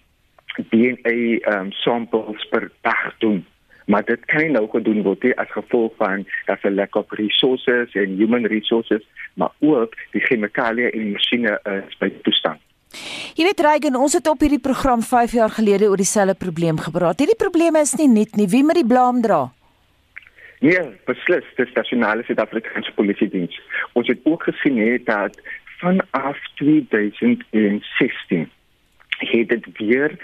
DNA 0.71 1.11
ehm 1.11 1.61
um, 1.61 1.73
samples 1.73 2.49
per 2.49 2.71
dag 2.81 3.15
doen 3.19 3.47
maar 3.89 4.05
dit 4.05 4.25
kan 4.31 4.45
nie 4.45 4.55
nou 4.55 4.67
gedoen 4.73 5.03
word 5.07 5.27
nie 5.27 5.35
as 5.41 5.51
gevolg 5.57 5.97
van 6.01 6.25
dat 6.47 6.63
se 6.63 6.71
lack 6.71 6.97
of 7.01 7.19
resources 7.21 7.99
en 7.99 8.17
human 8.21 8.47
resources 8.55 9.05
maar 9.35 9.53
ook 9.59 9.97
die 10.15 10.25
chemikalie 10.29 10.91
en 10.93 11.13
masjiene 11.17 11.59
is 11.75 12.01
by 12.01 12.13
toestand 12.23 12.65
Jy 13.37 13.45
weet 13.45 13.61
Reigen, 13.61 13.97
ons 14.01 14.15
het 14.17 14.29
op 14.31 14.41
hierdie 14.41 14.63
program 14.65 15.03
5 15.05 15.33
jaar 15.37 15.53
gelede 15.53 15.91
oor 15.93 16.01
dieselfde 16.01 16.35
probleem 16.35 16.79
gepraat. 16.81 17.21
Hierdie 17.21 17.37
probleme 17.37 17.83
is 17.85 17.93
nie 18.01 18.09
nuut 18.09 18.37
nie. 18.41 18.49
Wie 18.49 18.65
moet 18.65 18.81
die 18.81 18.87
blame 18.89 19.21
dra? 19.21 19.43
Nee, 20.65 20.81
beslis, 21.07 21.47
dis 21.55 21.73
nasionale 21.77 22.25
Suid-Afrikaanse 22.27 22.93
Polisie 22.97 23.29
Diens. 23.31 23.61
Ons 23.93 24.09
het 24.11 24.25
ook 24.25 24.43
gesien 24.49 24.79
hè 24.81 24.97
dat 25.07 25.37
vanaf 25.79 26.39
2016 26.59 28.51
het 29.19 29.49
dit 29.49 29.67
weer 29.79 30.19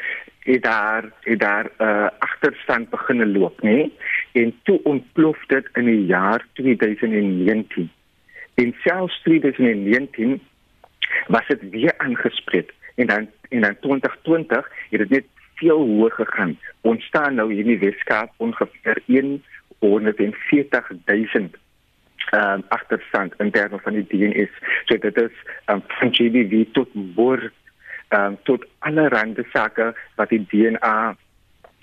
het 0.44 0.62
daar 0.62 1.04
het 1.20 1.40
daar 1.40 1.64
'n 1.64 1.83
uh, 1.83 2.09
agterstand 2.18 2.90
begin 2.90 3.33
loop, 3.33 3.62
nê? 3.62 3.90
En 4.33 4.54
toe 4.62 4.80
ontplof 4.83 5.38
dit 5.46 5.68
in 5.72 5.85
die 5.85 6.07
jaar 6.07 6.46
2019. 6.52 7.90
In 8.54 8.74
selfs 8.83 9.22
2019 9.22 10.40
was 11.26 11.46
dit 11.46 11.70
weer 11.70 11.94
aangespreek 11.96 12.74
en 12.94 13.07
dan 13.07 13.28
in 13.48 13.61
dan 13.61 13.76
2020 13.80 14.70
het 14.90 15.00
dit 15.00 15.11
net 15.11 15.24
veel 15.54 15.78
hoër 15.78 16.11
gegaan. 16.11 16.59
Ons 16.80 17.04
staan 17.04 17.35
nou 17.35 17.52
hier 17.52 17.61
in 17.66 17.78
die 17.78 17.78
Weskaap 17.78 18.33
ongeveer 18.37 19.02
140 19.78 20.90
000 21.04 21.48
ehm 22.30 22.52
um, 22.52 22.62
agterstand 22.68 23.35
in 23.38 23.50
terme 23.50 23.78
van 23.78 23.92
die 23.92 24.07
DNS. 24.07 24.50
So 24.85 24.98
dit 24.98 25.16
is 25.16 25.37
um, 25.66 25.83
van 25.88 26.14
GBV 26.14 26.64
tot 26.72 26.94
moord 26.94 27.52
um, 28.18 28.38
tot 28.42 28.64
alle 28.79 29.09
rande 29.09 29.44
sake 29.53 29.94
wat 30.16 30.29
die 30.29 30.46
DNA 30.50 31.16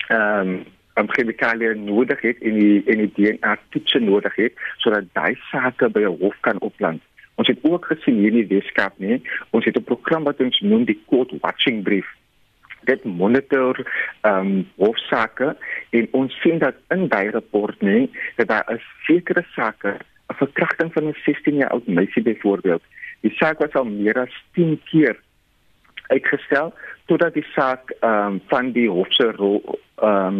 ehm 0.07 0.39
um, 0.39 0.61
om 0.99 1.07
chemikalie 1.09 1.75
nodig 1.75 2.21
het 2.21 2.41
in 2.43 2.57
die 2.59 2.81
in 2.91 2.97
die 2.97 3.11
DNA 3.15 3.55
toets 3.69 3.93
nodig 4.03 4.35
het 4.35 4.57
sodat 4.83 5.07
daai 5.15 5.37
sake 5.51 5.89
by 5.89 6.03
'n 6.03 6.17
hof 6.19 6.35
kan 6.39 6.59
opland. 6.59 7.01
Ons 7.35 7.47
het 7.47 7.59
ook 7.61 7.85
gesien 7.85 8.15
hier 8.15 8.33
in 8.33 8.43
die 8.43 8.57
Weskaap 8.57 8.93
nie, 8.97 9.21
ons 9.49 9.65
het 9.65 9.77
'n 9.77 9.83
program 9.83 10.23
wat 10.23 10.39
ons 10.39 10.59
noem 10.59 10.83
die 10.85 11.01
court 11.07 11.31
watching 11.41 11.83
brief. 11.83 12.07
Dit 12.83 13.03
monitor 13.03 13.75
ehm 14.21 14.47
um, 14.47 14.69
hofsaake 14.75 15.55
en 15.89 16.07
ons 16.11 16.41
sien 16.41 16.57
dat 16.57 16.75
in 16.89 17.07
daai 17.07 17.29
rapport 17.29 17.81
nie 17.81 18.09
dat 18.35 18.47
daar 18.47 18.65
'n 18.67 18.81
sekere 19.07 19.45
sake, 19.55 19.97
'n 20.29 20.35
verkrachting 20.35 20.93
van 20.93 21.07
'n 21.07 21.15
16 21.25 21.55
jaar 21.55 21.69
oud 21.69 21.87
meisie 21.87 22.23
byvoorbeeld, 22.23 22.83
die 23.21 23.33
saak 23.35 23.59
was 23.59 23.73
al 23.73 23.85
meer 23.85 24.19
as 24.19 24.43
10 24.53 24.81
keer 24.83 25.15
uitgestel 26.11 26.73
totdat 27.11 27.33
die 27.33 27.47
saak 27.55 27.93
ehm 27.99 28.37
um, 28.37 28.41
van 28.51 28.71
die 28.77 28.89
hof 28.89 29.11
se 29.17 29.31
rol 29.39 29.61
ehm 29.95 30.27
um, 30.27 30.39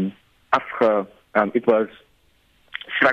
afge 0.49 0.91
um, 1.39 1.49
it 1.53 1.65
was 1.65 1.87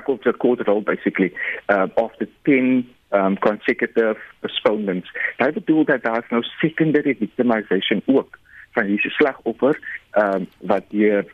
off 0.05 0.21
the 0.23 0.33
court 0.33 0.67
role 0.67 0.81
basically 0.81 1.31
uh, 1.69 1.87
of 1.95 2.11
the 2.19 2.27
10 2.43 2.85
um, 3.11 3.37
consecutive 3.37 4.17
postponements. 4.41 5.09
Dit 5.37 5.53
bedoel 5.53 5.85
dat 5.85 6.03
daar 6.03 6.25
nou 6.29 6.43
secondary 6.43 7.15
victimization 7.19 8.01
ook 8.05 8.37
van 8.71 8.83
hierdie 8.83 9.11
slagoffer 9.11 9.79
ehm 10.11 10.35
um, 10.35 10.47
wat 10.59 10.85
hier 10.89 11.25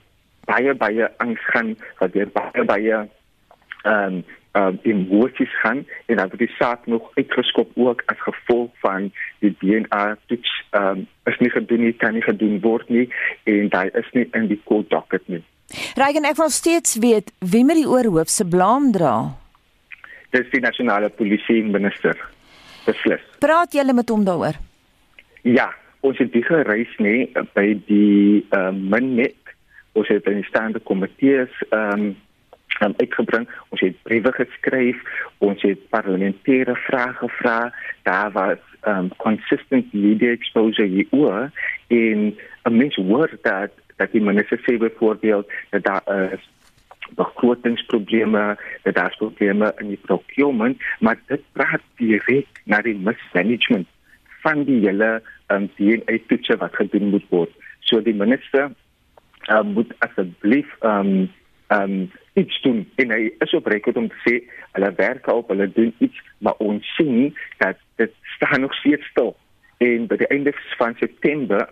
baie 0.46 0.74
baie 0.74 1.10
angs 1.18 1.46
gaan 1.46 1.76
wat 2.00 2.14
hier 2.14 2.30
baie 2.32 2.66
baie 2.66 2.98
ehm 3.84 4.14
um, 4.14 4.26
um, 4.56 4.80
emosies 4.84 5.54
gaan 5.62 5.84
en 6.06 6.20
dan 6.20 6.30
word 6.32 6.44
die 6.44 6.56
saak 6.58 6.86
nog 6.92 7.10
uitgeskop 7.20 7.72
ook 7.76 8.04
as 8.12 8.20
gevolg 8.24 8.72
van 8.84 9.12
die 9.44 9.54
DNA 9.60 10.18
toets 10.32 10.52
um, 10.72 11.06
is 11.30 11.40
nie 11.44 11.52
gedoen 11.54 11.86
nie 11.86 11.94
kan 11.94 12.16
nie 12.16 12.26
gedoen 12.26 12.60
word 12.64 12.90
nie 12.90 13.08
en 13.44 13.70
daai 13.74 13.90
is 13.94 14.12
nie 14.18 14.28
in 14.32 14.48
die 14.52 14.62
court 14.66 14.90
docket 14.90 15.28
nie. 15.32 15.44
Regen 15.98 16.28
ek 16.30 16.38
wil 16.40 16.52
steeds 16.54 17.00
weet 17.02 17.32
wie 17.40 17.66
met 17.66 17.80
die 17.82 17.90
oorhoof 17.90 18.30
se 18.30 18.46
blaam 18.46 18.92
dra. 18.96 19.16
Dis 20.36 20.50
die 20.52 20.62
nasionale 20.64 21.10
polisie 21.10 21.64
minister. 21.64 22.20
Beslis. 22.86 23.24
Praat 23.42 23.74
julle 23.74 23.96
met 23.98 24.10
hom 24.14 24.26
daaroor? 24.28 24.60
Ja, 25.42 25.72
ons 26.06 26.20
het 26.22 26.32
die 26.34 26.44
gereis 26.46 26.92
nê 27.02 27.26
by 27.58 27.72
die 27.88 28.44
uh, 28.54 28.70
minnet 28.76 29.42
ons 29.96 30.10
het 30.12 30.28
in 30.30 30.44
staande 30.50 30.84
komitees 30.84 31.52
ehm 31.72 32.06
um, 32.12 32.14
um, 32.82 32.94
uitgebring. 32.98 33.48
Ons 33.70 33.82
het 33.82 34.02
briewe 34.04 34.32
geskryf, 34.32 35.02
ons 35.38 35.62
het 35.62 35.90
parlementêre 35.90 36.76
vrae 36.88 37.14
gevra. 37.22 37.60
Daar 38.04 38.32
was 38.32 38.62
um 38.88 39.10
consistent 39.18 39.94
media 39.94 40.32
exposure 40.32 40.88
hier 40.88 41.52
in 41.88 42.38
'n 42.64 42.78
mens 42.78 42.96
hoor 42.96 43.30
dat 43.42 43.72
dat 43.98 44.12
die 44.12 44.22
minister 44.22 44.60
sê 44.60 44.78
byvoorbeeld 44.78 45.52
dat 45.70 45.84
daar 45.84 46.32
is 46.34 46.50
begrotingsprobleme, 47.16 48.58
dat 48.84 48.96
daar 48.96 49.16
probleme 49.18 49.74
in 49.78 49.88
die 49.88 50.00
procurement, 50.02 50.82
maar 51.00 51.18
dit 51.28 51.42
praat 51.52 51.82
direk 51.96 52.48
na 52.64 52.82
die 52.82 52.96
mismanagement 52.96 53.88
van 54.42 54.64
die 54.64 54.80
hele 54.88 55.22
um, 55.48 55.70
DNA 55.76 56.18
toetse 56.28 56.58
wat 56.58 56.76
gedoen 56.76 57.10
moet 57.10 57.26
word. 57.30 57.52
So 57.80 58.02
die 58.02 58.16
minister 58.16 58.72
um, 59.50 59.74
moet 59.78 59.94
asseblief 60.06 60.70
um 60.82 61.32
um 61.68 62.12
iets 62.34 62.62
doen. 62.62 62.90
En 62.96 63.12
hy 63.12 63.32
is 63.40 63.54
op 63.54 63.66
rekord 63.66 63.98
om 63.98 64.08
te 64.08 64.22
sê 64.26 64.36
hulle 64.76 64.92
werk 64.96 65.28
op 65.32 65.50
hulle 65.50 65.72
doen 65.72 65.94
iets 65.98 66.22
maar 66.38 66.58
ons 66.58 66.96
sien 66.96 67.36
dat 67.58 67.78
dit 67.96 68.12
staan 68.36 68.62
nog 68.62 68.74
steeds 68.74 69.08
stil. 69.08 69.36
En 69.78 70.08
by 70.08 70.18
die 70.20 70.28
einde 70.28 70.54
van 70.78 70.96
September 71.00 71.68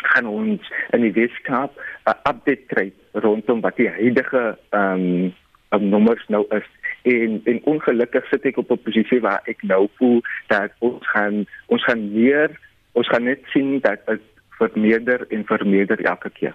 gaan 0.00 0.26
ons 0.26 0.72
in 0.90 1.04
die 1.04 1.12
Weskaap 1.12 1.76
'n 2.08 2.16
update 2.30 2.66
kry 2.72 2.92
rondom 3.12 3.60
wat 3.60 3.76
die 3.76 3.88
huidige 3.88 4.58
ehm 4.70 5.32
um, 5.70 5.88
nommers 5.88 6.24
nou 6.28 6.44
is. 6.48 6.68
En 7.02 7.40
en 7.44 7.60
ongelukkig 7.64 8.26
sit 8.28 8.44
ek 8.44 8.56
op 8.56 8.70
'n 8.70 8.82
posisie 8.82 9.20
waar 9.20 9.42
ek 9.44 9.62
nou 9.62 9.88
voel 9.96 10.20
dat 10.46 10.72
ons 10.78 11.10
gaan 11.10 11.46
ons 11.66 11.84
gaan 11.84 12.12
meer 12.12 12.50
ons 12.92 13.08
gaan 13.08 13.24
net 13.24 13.40
sien 13.52 13.80
dat 13.80 14.06
dit 14.06 14.20
vermeerder 14.60 15.26
en 15.28 15.44
vermeerder 15.48 16.04
elke 16.04 16.30
keer. 16.36 16.54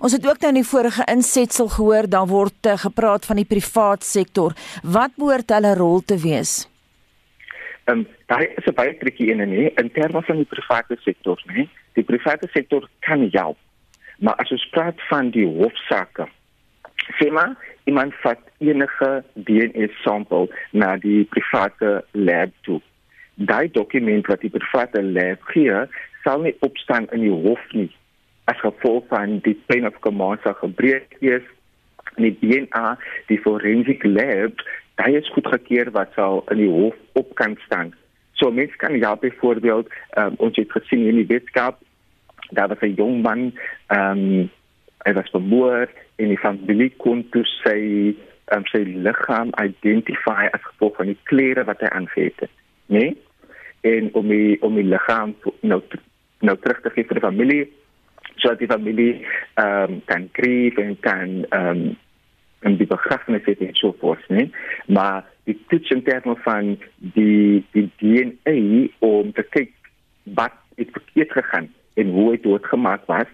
Ons 0.00 0.14
het 0.16 0.28
ook 0.28 0.40
nou 0.40 0.52
in 0.54 0.60
die 0.60 0.70
vorige 0.70 1.04
insetsel 1.10 1.68
gehoor 1.74 2.08
daar 2.08 2.28
word 2.30 2.68
uh, 2.68 2.76
gepraat 2.84 3.26
van 3.28 3.40
die 3.40 3.48
privaat 3.48 4.04
sektor. 4.04 4.56
Wat 4.82 5.16
behoort 5.16 5.52
hulle 5.56 5.74
rol 5.80 6.02
te 6.04 6.18
wees? 6.20 6.64
Ehm 7.86 7.98
um, 7.98 8.06
daar 8.26 8.42
is 8.42 8.66
'n 8.66 8.74
baie 8.74 8.96
tricky 8.98 9.30
een 9.30 9.48
nie 9.48 9.70
in 9.82 9.90
terme 9.92 10.22
van 10.22 10.36
die 10.36 10.50
private 10.54 10.96
sektor 11.00 11.42
nie. 11.54 11.68
Die 11.92 12.04
private 12.04 12.48
sektor 12.52 12.88
kan 13.00 13.28
help. 13.30 13.58
Maar 14.18 14.34
as 14.34 14.50
ons 14.50 14.68
praat 14.70 15.00
van 15.08 15.30
die 15.30 15.46
hofsaake, 15.46 16.26
sê 17.18 17.30
maar 17.30 17.56
iemand 17.84 18.14
vat 18.22 18.40
enige 18.58 19.24
DNA 19.34 19.86
sampel 20.02 20.50
na 20.72 20.96
die 20.96 21.24
private 21.24 22.04
lab 22.10 22.50
toe. 22.60 22.80
Daai 23.36 23.68
dokument 23.72 24.26
wat 24.26 24.40
die 24.40 24.50
private 24.50 25.02
lab 25.02 25.42
gee, 25.52 25.84
sal 26.24 26.42
nie 26.42 26.56
opstaan 26.64 27.08
in 27.12 27.26
die 27.26 27.36
hof 27.44 27.62
nie 27.72 27.90
as 28.46 28.58
gevolg 28.62 29.08
van 29.10 29.40
die 29.42 29.56
pain 29.66 29.86
of 29.86 29.98
command 30.06 30.40
sal 30.42 30.54
gebreek 30.60 31.16
wees. 31.20 31.44
En 32.16 32.28
die 32.28 32.36
DNA 32.40 32.96
die 33.30 33.40
forensic 33.44 34.04
lab 34.08 34.62
daai 34.96 35.18
is 35.18 35.28
goedgekeur 35.34 35.90
wat 35.92 36.14
sal 36.16 36.44
in 36.54 36.62
die 36.62 36.72
hof 36.72 36.96
op 37.20 37.34
kan 37.40 37.58
staan. 37.66 37.92
So 38.40 38.50
mens 38.50 38.76
kan 38.80 38.96
ja 38.98 39.16
byvoorbeeld 39.16 39.90
um, 40.20 40.34
ons 40.36 40.56
het 40.56 40.72
gesien 40.72 41.06
in 41.08 41.20
die 41.20 41.28
wetenskap 41.28 41.80
daar 42.50 42.68
was 42.68 42.80
'n 42.80 42.94
jong 42.94 43.22
man 43.22 43.52
um, 43.88 44.50
hy 45.04 45.12
was 45.12 45.30
vermoord 45.30 45.90
en 46.16 46.28
die 46.28 46.38
familie 46.38 46.92
kon 46.96 47.28
toe 47.30 47.44
sy 47.44 48.14
um, 48.54 48.64
sy 48.70 48.82
liggaam 49.06 49.50
identify 49.62 50.46
as 50.52 50.62
gevolg 50.62 50.96
van 50.96 51.06
die 51.06 51.18
klere 51.22 51.64
wat 51.64 51.80
hy 51.80 51.88
aangetree 51.88 52.32
het 52.36 52.50
nee 52.86 53.16
en 53.90 54.08
om 54.20 54.28
die 54.28 54.56
om 54.66 54.78
die 54.78 54.88
liggaam 54.94 55.34
nou 55.60 55.80
nou 56.40 56.56
terug 56.62 56.80
te 56.84 56.94
gee 56.94 57.08
vir 57.08 57.20
die 57.20 57.26
familie 57.28 57.62
sodat 58.36 58.58
die 58.64 58.72
familie 58.72 59.12
ehm 59.54 59.92
um, 59.92 60.02
kan 60.10 60.28
grief 60.38 60.82
en 60.82 60.98
kan 61.00 61.38
ehm 61.50 61.70
um, 61.70 61.96
en 62.66 62.76
die 62.80 62.88
begrafenis 62.90 63.44
het 63.44 63.62
en 63.62 63.74
so 63.78 63.94
voort, 64.00 64.28
nee. 64.28 64.50
Maar 64.86 65.24
die 65.44 65.56
toets 65.68 65.90
in 65.94 66.02
terme 66.02 66.36
van 66.44 66.74
die 67.14 67.64
die 67.76 67.88
DNA 68.00 68.56
om 69.06 69.32
te 69.32 69.44
kyk 69.54 69.72
wat 70.38 70.56
het 70.80 70.90
verkeerd 70.92 71.32
gegaan 71.32 71.68
en 71.94 72.10
hoe 72.10 72.30
het 72.32 72.42
dit 72.42 72.66
gemaak 72.66 73.06
was. 73.06 73.30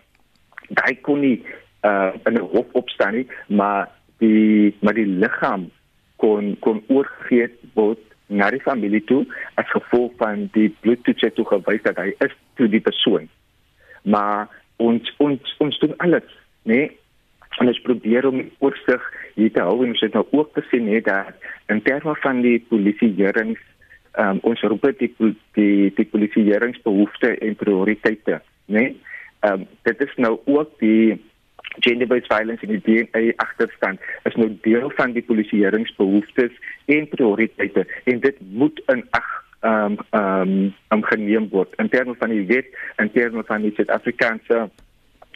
Daai 0.69 1.01
kon 1.01 1.21
nie 1.21 1.39
uh 1.83 2.13
in 2.29 2.35
'n 2.39 2.49
hof 2.55 2.67
opstaan 2.73 3.15
nie, 3.15 3.27
maar 3.47 3.89
die 4.19 4.77
maar 4.81 4.95
die 4.95 5.07
liggaam 5.07 5.71
kon 6.17 6.57
kon 6.61 6.85
oorgegee 6.89 7.49
word 7.75 7.99
na 8.27 8.51
die 8.51 8.63
familie 8.63 9.03
toe 9.05 9.25
as 9.61 9.71
gevolg 9.71 10.13
van 10.21 10.49
die 10.53 10.71
bloedtoets 10.81 11.27
het 11.27 11.35
toegewys 11.35 11.83
dat 11.83 11.99
hy 12.01 12.13
is 12.25 12.35
toe 12.61 12.69
die 12.69 12.81
persoon. 12.81 13.29
Maar 14.03 14.49
ons 14.83 15.15
ons 15.23 15.57
ons 15.59 15.79
doen 15.79 15.97
alles, 15.97 16.29
né? 16.63 16.75
Nee? 16.75 16.91
En 17.61 17.69
ons 17.69 17.83
probeer 17.85 18.27
om 18.27 18.39
oorsig 18.65 19.03
hier 19.35 19.53
te 19.53 19.61
hou 19.61 19.83
en 19.85 19.93
ons 19.93 20.01
het 20.01 20.15
nou 20.17 20.25
ook 20.31 20.55
gesien 20.57 20.89
hè 20.89 21.01
dat 21.05 21.37
in 21.69 21.83
terme 21.85 22.15
van 22.25 22.41
die 22.41 22.59
polisieerings 22.69 23.61
um, 24.19 24.41
ons 24.43 24.63
roep 24.63 24.87
die 24.99 25.13
die, 25.57 25.93
die 25.97 26.09
polisieeringsbehoeftes 26.15 27.39
en 27.39 27.59
prioriteite, 27.61 28.41
né? 28.67 28.79
Nee? 28.79 28.97
Ehm 29.43 29.61
um, 29.61 29.69
dit 29.83 30.01
is 30.01 30.13
nou 30.17 30.39
ook 30.45 30.79
die 30.79 31.19
gender-based 31.79 32.27
violence 32.27 32.63
in 32.63 32.69
die 32.69 32.83
DNA 32.85 33.33
agterstand 33.37 34.01
is 34.29 34.35
nou 34.35 34.51
deel 34.67 34.91
van 34.97 35.13
die 35.13 35.23
polisieeringsbehoeftes 35.23 36.53
en 36.85 37.09
prioriteite 37.09 37.87
en 38.05 38.21
dit 38.21 38.37
moet 38.51 38.83
in 38.95 39.05
ag 39.11 39.31
ehm 39.63 39.97
um, 39.97 39.99
ehm 40.11 40.73
um, 40.91 41.03
geneem 41.11 41.49
word 41.51 41.75
in 41.79 41.89
terme 41.89 42.15
van 42.19 42.31
die 42.35 42.47
wet 42.47 42.67
in 42.99 43.11
terme 43.13 43.45
van 43.47 43.63
die 43.63 43.73
Suid-Afrikaanse 43.77 44.71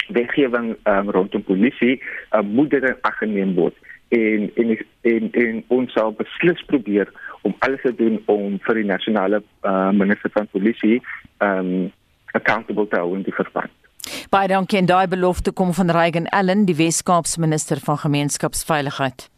wetgewing 0.09 0.77
um, 0.85 1.11
rondom 1.11 1.43
polisie 1.43 2.03
uh, 2.33 2.41
moet 2.41 2.71
dit 2.71 2.83
in 2.83 2.99
ag 3.01 3.19
geneem 3.19 3.55
word 3.55 3.75
en 4.09 4.51
en 4.55 4.79
en, 5.01 5.33
en 5.33 5.65
ons 5.69 5.93
sal 5.93 6.13
beslis 6.19 6.65
probeer 6.67 7.11
om 7.43 7.55
alles 7.59 7.81
te 7.83 7.95
doen 7.95 8.19
om 8.27 8.59
vir 8.67 8.83
die 8.83 8.89
nasionale 8.91 9.43
uh, 9.63 9.91
minister 9.91 10.31
van 10.35 10.51
polisie 10.51 11.01
um 11.39 11.93
accountable 12.37 12.89
te 12.89 12.99
hou 13.01 13.15
in 13.17 13.23
die 13.25 13.35
verband. 13.35 13.73
Baie 14.31 14.49
dankie 14.51 14.79
en 14.81 14.89
daai 14.91 15.07
belofte 15.07 15.53
kom 15.53 15.71
van 15.75 15.91
Reagan 15.91 16.27
Allen, 16.35 16.65
die 16.67 16.75
Wes-Kaapse 16.75 17.41
minister 17.41 17.79
van 17.81 17.99
gemeenskapsveiligheid. 17.99 19.29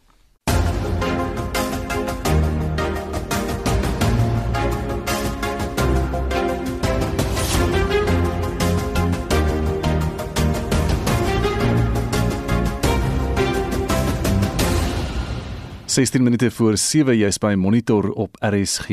16 15.99 16.23
minute 16.23 16.51
voor 16.51 16.77
7 16.77 17.17
jy's 17.19 17.41
by 17.43 17.57
Monitor 17.59 18.13
op 18.15 18.37
RSG. 18.39 18.87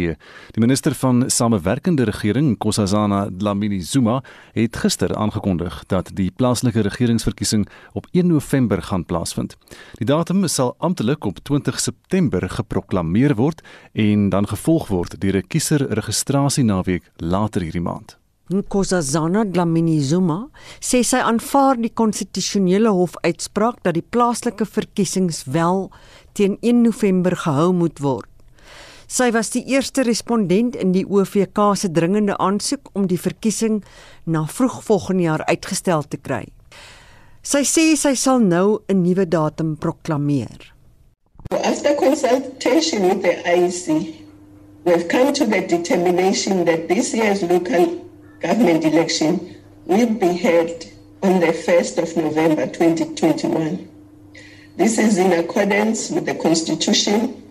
Die 0.56 0.62
minister 0.64 0.96
van 0.98 1.30
Samewerkende 1.30 2.04
Regering, 2.04 2.56
Nkosazana 2.56 3.30
Dlamini 3.38 3.82
Zuma, 3.82 4.24
het 4.54 4.76
gister 4.76 5.14
aangekondig 5.16 5.84
dat 5.86 6.10
die 6.18 6.32
plaaslike 6.36 6.82
regeringsverkiesing 6.82 7.68
op 7.94 8.08
1 8.12 8.28
November 8.28 8.82
gaan 8.82 9.06
plaasvind. 9.06 9.54
Die 10.02 10.10
datum 10.10 10.48
sal 10.48 10.74
amptelik 10.78 11.30
op 11.30 11.38
20 11.44 11.80
September 11.80 12.50
geproklaameer 12.50 13.36
word 13.36 13.62
en 13.94 14.30
dan 14.30 14.48
gevolg 14.48 14.88
word 14.88 15.22
deur 15.22 15.38
'n 15.38 15.48
kieserregistrasie 15.48 16.64
naweek 16.64 17.04
later 17.18 17.62
hierdie 17.62 17.86
maand. 17.86 18.18
Nkosazana 18.54 19.42
Dlamini 19.46 19.98
Zuma 20.06 20.52
sê 20.78 21.00
sy 21.02 21.18
aanvaar 21.18 21.80
die 21.82 21.90
konstitusionele 21.90 22.92
hof 22.94 23.16
uitspraak 23.26 23.80
dat 23.82 23.96
die 23.98 24.06
plaaslike 24.06 24.68
verkiesings 24.70 25.48
wel 25.50 25.88
teen 26.38 26.60
1 26.62 26.84
November 26.86 27.34
gehou 27.42 27.72
moet 27.74 28.04
word. 28.06 28.30
Sy 29.10 29.32
was 29.34 29.50
die 29.54 29.64
eerste 29.74 30.06
respondent 30.06 30.78
in 30.78 30.94
die 30.94 31.06
OVK 31.10 31.74
se 31.74 31.90
dringende 31.90 32.38
aansoek 32.38 32.94
om 32.94 33.10
die 33.10 33.18
verkiesing 33.18 33.82
na 34.30 34.46
vroeg 34.46 34.78
volgende 34.86 35.26
jaar 35.26 35.46
uitgestel 35.50 36.06
te 36.06 36.22
kry. 36.22 36.46
Sy 37.42 37.66
sê 37.66 37.90
sy 37.98 38.14
sal 38.14 38.46
nou 38.46 38.80
'n 38.86 39.02
nuwe 39.02 39.26
datum 39.26 39.76
proklameer. 39.76 40.74
After 41.50 41.96
consultation 41.96 43.10
with 43.10 43.22
the 43.22 43.42
IEC, 43.42 44.22
we've 44.86 45.08
come 45.10 45.34
to 45.34 45.46
the 45.46 45.66
determination 45.66 46.66
that 46.66 46.88
this 46.88 47.14
year's 47.14 47.42
local 47.42 48.05
government 48.46 48.86
election 48.86 49.56
will 49.88 50.14
be 50.14 50.34
held 50.38 50.86
on 51.24 51.40
the 51.40 51.54
1st 51.68 51.98
of 52.04 52.16
November 52.16 52.68
2021. 52.68 53.90
This 54.78 55.00
is 55.00 55.18
in 55.18 55.34
accordance 55.34 56.12
with 56.12 56.28
the 56.28 56.36
Constitution, 56.36 57.42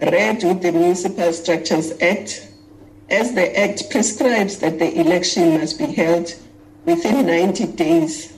read 0.00 0.42
with 0.42 0.62
the 0.62 0.72
Municipal 0.72 1.34
Structures 1.34 1.92
Act, 2.00 2.48
as 3.10 3.34
the 3.34 3.46
Act 3.60 3.90
prescribes 3.90 4.56
that 4.60 4.78
the 4.78 4.90
election 4.98 5.58
must 5.58 5.78
be 5.78 5.92
held 5.92 6.34
within 6.86 7.26
90 7.26 7.66
days 7.84 8.32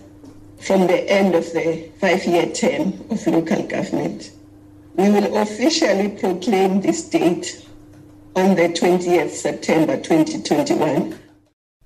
from 0.59 0.88
the 0.88 1.09
end 1.09 1.37
of 1.37 1.44
the 1.53 1.90
five 2.01 2.25
year 2.25 2.51
term 2.51 3.05
of 3.11 3.25
local 3.29 3.62
government. 3.62 4.33
We 4.96 5.09
will 5.11 5.37
officially 5.37 6.09
proclaim 6.09 6.81
this 6.81 7.09
date 7.09 7.64
on 8.35 8.57
the 8.57 8.68
20th 8.68 9.31
September 9.31 9.96
2021. 9.96 11.20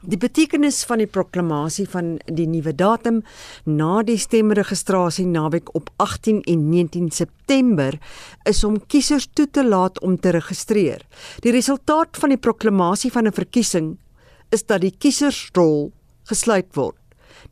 Die 0.04 0.18
betekenis 0.20 0.82
van 0.84 1.00
die 1.00 1.08
proklamasie 1.08 1.86
van 1.88 2.18
die 2.28 2.44
nuwe 2.44 2.74
datum 2.76 3.22
na 3.64 4.02
die 4.04 4.18
stemregistrasie 4.20 5.24
naweek 5.24 5.70
op 5.78 5.88
18 6.02 6.42
en 6.50 6.66
19 6.68 7.08
September 7.10 7.96
is 8.44 8.60
om 8.68 8.76
kiesers 8.84 9.30
toe 9.32 9.46
te 9.48 9.64
laat 9.64 10.02
om 10.04 10.18
te 10.20 10.34
registreer. 10.36 11.00
Die 11.40 11.54
resultaat 11.56 12.20
van 12.20 12.34
die 12.34 12.40
proklamasie 12.40 13.10
van 13.16 13.26
'n 13.26 13.32
verkiesing 13.32 13.96
is 14.52 14.66
dat 14.66 14.82
die 14.82 14.92
kiesersrol 14.92 15.92
gesluit 16.28 16.68
word. 16.76 17.00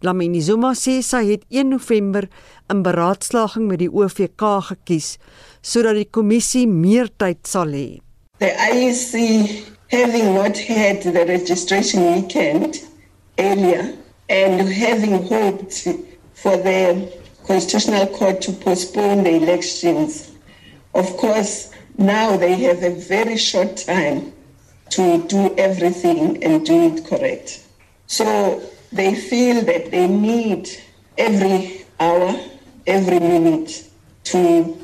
Lamini 0.00 0.40
Zuma 0.40 0.74
sê 0.74 1.00
sy 1.02 1.24
het 1.30 1.44
1 1.48 1.68
November 1.68 2.28
in 2.68 2.82
beraadslaging 2.82 3.66
met 3.66 3.78
die 3.78 3.92
OVK 3.92 4.60
gekies 4.60 5.18
sodat 5.62 5.94
die 5.94 6.10
kommissie 6.10 6.66
meer 6.66 7.08
tyd 7.16 7.46
sal 7.46 7.68
hê. 7.68 8.00
The 8.38 8.52
IEC 8.72 9.71
having 9.92 10.34
not 10.34 10.56
had 10.56 11.02
the 11.02 11.26
registration 11.26 12.14
weekend 12.14 12.78
earlier 13.38 13.94
and 14.30 14.66
having 14.66 15.22
hoped 15.24 15.86
for 16.32 16.56
the 16.56 17.12
Constitutional 17.46 18.06
Court 18.06 18.40
to 18.40 18.52
postpone 18.52 19.24
the 19.24 19.34
elections, 19.34 20.32
of 20.94 21.14
course, 21.18 21.70
now 21.98 22.38
they 22.38 22.54
have 22.54 22.82
a 22.82 22.94
very 22.94 23.36
short 23.36 23.76
time 23.76 24.32
to 24.88 25.22
do 25.28 25.54
everything 25.58 26.42
and 26.42 26.64
do 26.64 26.94
it 26.94 27.04
correct. 27.04 27.62
So 28.06 28.62
they 28.92 29.14
feel 29.14 29.62
that 29.62 29.90
they 29.90 30.08
need 30.08 30.70
every 31.18 31.84
hour, 32.00 32.40
every 32.86 33.20
minute 33.20 33.84
to 34.24 34.78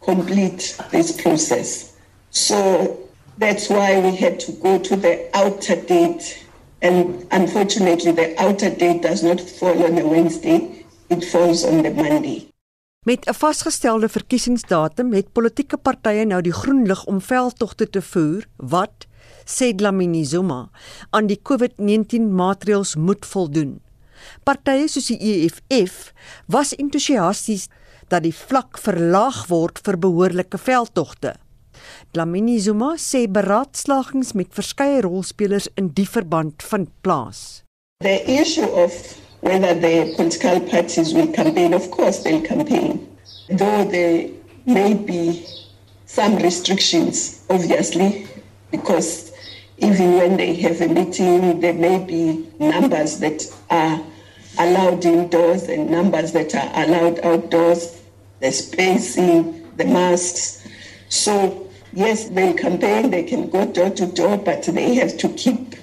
complete 0.00 0.78
this 0.90 1.20
process. 1.20 1.94
So 2.30 3.05
That's 3.38 3.68
why 3.68 4.00
we 4.00 4.16
had 4.16 4.40
to 4.40 4.52
go 4.52 4.78
to 4.78 4.96
the 4.96 5.28
outer 5.32 5.76
date. 5.76 6.46
And 6.80 7.26
unfortunately, 7.30 8.12
the 8.12 8.34
outer 8.38 8.70
date 8.70 9.02
does 9.02 9.22
not 9.22 9.40
fall 9.40 9.82
on 9.84 9.98
a 9.98 10.06
Wednesday, 10.06 10.84
it 11.10 11.24
falls 11.24 11.64
on 11.64 11.82
the 11.82 11.90
Monday. 11.90 12.48
Met 13.06 13.26
'n 13.26 13.34
vasgestelde 13.34 14.08
verkiesingsdatum 14.08 15.12
het 15.12 15.32
politieke 15.32 15.76
partye 15.76 16.24
nou 16.24 16.40
die 16.42 16.52
groen 16.52 16.86
lig 16.86 17.04
om 17.04 17.20
veldtogte 17.20 17.90
te 17.90 18.02
voer 18.02 18.46
wat 18.56 19.06
sê 19.44 19.74
Dlamini 19.74 20.24
Zuma 20.24 20.70
aan 21.10 21.26
die 21.26 21.40
COVID-19 21.42 22.32
maatreëls 22.34 22.96
moet 22.96 23.26
voldoen. 23.26 23.80
Partye 24.42 24.88
soos 24.88 25.06
die 25.06 25.20
EFF 25.20 26.12
was 26.46 26.74
entoesiasties 26.74 27.68
dat 28.08 28.22
die 28.22 28.34
vlak 28.34 28.78
verlaag 28.78 29.46
word 29.46 29.78
vir 29.78 29.98
behoorlike 29.98 30.58
veldtogte. 30.58 31.34
Dlamini 32.12 32.58
Zuma 32.58 32.96
sê 32.96 33.26
beraadslagings 33.26 34.32
met 34.32 34.54
verskeie 34.54 35.02
rolspelers 35.04 35.68
in 35.76 35.92
die 35.94 36.06
verband 36.06 36.62
vind 36.62 36.88
plaas. 37.02 37.62
The 38.00 38.18
issue 38.28 38.68
of 38.84 38.92
whether 39.40 39.74
the 39.74 40.14
political 40.16 40.60
parties 40.60 41.14
will 41.14 41.28
campaign, 41.32 41.74
of 41.74 41.90
course 41.90 42.22
they'll 42.22 42.42
campaign. 42.42 43.06
Though 43.48 43.84
there 43.84 44.28
may 44.66 44.94
be 44.94 45.46
some 46.06 46.36
restrictions, 46.36 47.44
obviously, 47.48 48.26
because 48.70 49.32
even 49.78 50.16
when 50.16 50.36
they 50.36 50.54
have 50.54 50.80
a 50.80 50.88
meeting, 50.88 51.60
there 51.60 51.74
may 51.74 51.98
be 51.98 52.48
numbers 52.58 53.18
that 53.20 53.42
are 53.70 54.00
allowed 54.58 55.04
indoors 55.04 55.64
and 55.64 55.90
numbers 55.90 56.32
that 56.32 56.54
are 56.54 56.70
allowed 56.84 57.20
outdoors, 57.20 58.02
the 58.40 58.50
spacing, 58.50 59.70
the 59.76 59.84
masks. 59.84 60.66
So 61.08 61.65
Yes, 61.96 62.28
they 62.28 62.52
campaign, 62.52 63.10
they 63.10 63.24
can 63.24 63.48
go 63.48 63.64
door 63.64 63.88
to 63.88 64.06
door, 64.06 64.36
but 64.36 64.62
they 64.68 64.94
have 64.96 65.16
to 65.16 65.28
keep 65.28 65.76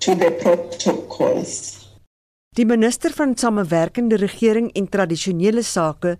to 0.00 0.14
the 0.14 0.30
protocols. 0.30 1.88
Die 2.52 2.66
minister 2.66 3.10
van 3.16 3.32
Samewerkende 3.36 4.16
Regering 4.16 4.68
en 4.72 4.88
Tradisionele 4.88 5.62
Sake, 5.62 6.18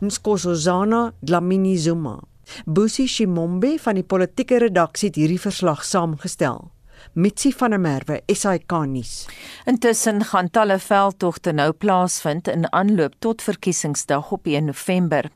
Nkosazana 0.00 1.14
Dlamini 1.24 1.76
Zuma, 1.76 2.20
Busi 2.66 3.06
Shimombe 3.08 3.78
van 3.80 3.96
die 3.96 4.04
politieke 4.04 4.58
redaksie 4.58 5.08
het 5.08 5.16
hierdie 5.22 5.40
verslag 5.40 5.80
saamgestel. 5.84 6.66
Mitsi 7.12 7.52
van 7.52 7.70
der 7.70 7.80
Merwe, 7.80 8.20
SAK 8.26 8.72
nuus. 8.86 9.26
Intussen 9.64 10.24
gaan 10.24 10.50
talle 10.50 10.78
veldtogte 10.78 11.52
nou 11.52 11.72
plaasvind 11.72 12.48
in 12.48 12.66
aanloop 12.72 13.14
tot 13.18 13.42
verkiesingsdag 13.42 14.30
op 14.32 14.46
1 14.46 14.64
November. 14.64 15.30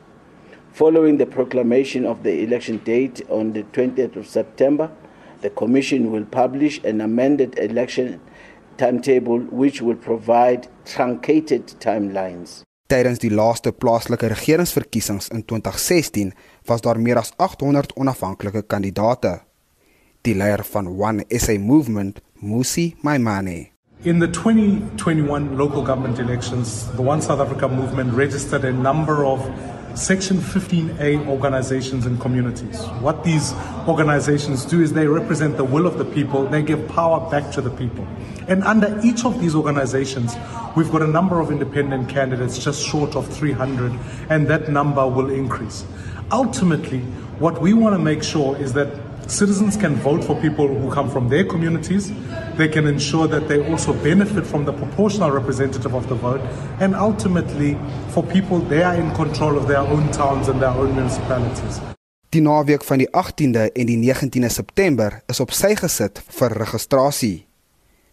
Following 0.73 1.19
the 1.19 1.27
proclamation 1.27 2.05
of 2.07 2.23
the 2.23 2.43
election 2.43 2.81
date 2.85 3.23
on 3.29 3.53
the 3.53 3.63
20th 3.73 4.17
of 4.17 4.27
September, 4.27 4.91
the 5.41 5.51
Commission 5.51 6.11
will 6.11 6.25
publish 6.25 6.81
an 6.85 7.01
amended 7.01 7.59
election 7.59 8.21
timetable 8.77 9.39
which 9.51 9.81
will 9.81 9.97
provide 9.97 10.69
truncated 10.85 11.75
timelines. 11.81 12.63
Tydens 12.87 13.19
die 13.19 13.33
laaste 13.35 13.73
plaaslike 13.73 14.29
regeringsverkiesings 14.29 15.29
in 15.35 15.43
2016 15.45 16.33
was 16.69 16.81
daar 16.81 17.01
meer 17.01 17.19
as 17.19 17.33
800 17.37 17.97
onafhanklike 17.97 18.63
kandidaate. 18.63 19.41
Die 20.23 20.35
leier 20.35 20.63
van 20.65 20.87
One 20.87 21.25
SA 21.29 21.59
Movement, 21.59 22.21
Musi 22.41 22.95
Maimane. 23.03 23.76
In 24.05 24.19
the 24.19 24.29
2021 24.29 25.57
local 25.57 25.83
government 25.83 26.19
elections, 26.19 26.87
the 26.93 27.03
One 27.03 27.23
South 27.23 27.41
Africa 27.41 27.67
movement 27.67 28.13
registered 28.13 28.63
a 28.67 28.73
number 28.73 29.25
of 29.25 29.41
Section 29.99 30.37
15A 30.37 31.27
organizations 31.27 32.05
and 32.05 32.21
communities. 32.21 32.79
What 33.01 33.25
these 33.25 33.55
organizations 33.89 34.67
do 34.67 34.83
is 34.83 34.93
they 34.93 35.07
represent 35.07 35.57
the 35.57 35.65
will 35.65 35.87
of 35.87 35.97
the 35.97 36.05
people, 36.05 36.45
they 36.45 36.61
give 36.63 36.87
power 36.89 37.29
back 37.31 37.51
to 37.53 37.63
the 37.63 37.71
people. 37.71 38.07
And 38.49 38.63
under 38.65 39.01
each 39.03 39.25
of 39.25 39.41
these 39.41 39.55
organizations, 39.55 40.37
we've 40.77 40.93
got 40.93 41.01
a 41.01 41.07
number 41.07 41.41
of 41.41 41.51
independent 41.51 42.11
candidates 42.11 42.63
just 42.63 42.87
short 42.87 43.17
of 43.17 43.27
300, 43.35 43.99
and 44.29 44.47
that 44.49 44.69
number 44.69 45.09
will 45.09 45.31
increase. 45.31 45.87
Ultimately, 46.31 47.01
what 47.39 47.63
we 47.63 47.73
want 47.73 47.95
to 47.95 47.99
make 47.99 48.23
sure 48.23 48.59
is 48.59 48.75
that 48.75 48.89
citizens 49.27 49.77
can 49.77 49.95
vote 49.97 50.25
for 50.25 50.35
people 50.41 50.69
who 50.69 50.91
come 50.91 51.11
from 51.11 51.29
their 51.29 51.45
communities. 51.45 52.13
They 52.57 52.69
can 52.69 52.87
ensure 52.87 53.29
that 53.29 53.49
they 53.49 53.61
also 53.71 53.93
benefit 53.93 54.47
from 54.47 54.65
the 54.65 54.73
proportional 54.73 55.31
representative 55.31 55.95
of 55.95 56.09
the 56.09 56.15
vote. 56.15 56.41
And 56.81 56.95
ultimately, 56.95 57.77
for 58.11 58.23
people, 58.23 58.61
they 58.61 58.83
are 58.83 58.95
in 58.95 59.11
control 59.15 59.57
of 59.57 59.67
their 59.67 59.81
own 59.81 60.11
towns 60.13 60.49
and 60.49 60.61
their 60.61 60.71
own 60.71 60.95
municipalities. 60.95 61.81
Die 62.31 62.43
naweek 62.43 62.85
van 62.85 62.99
die 62.99 63.09
18de 63.11 63.71
en 63.73 63.87
die 63.87 63.99
19de 63.99 64.51
September 64.51 65.23
is 65.27 65.41
op 65.41 65.55
sy 65.55 65.75
gesit 65.79 66.19
vir 66.39 66.57
registrasie. 66.59 67.47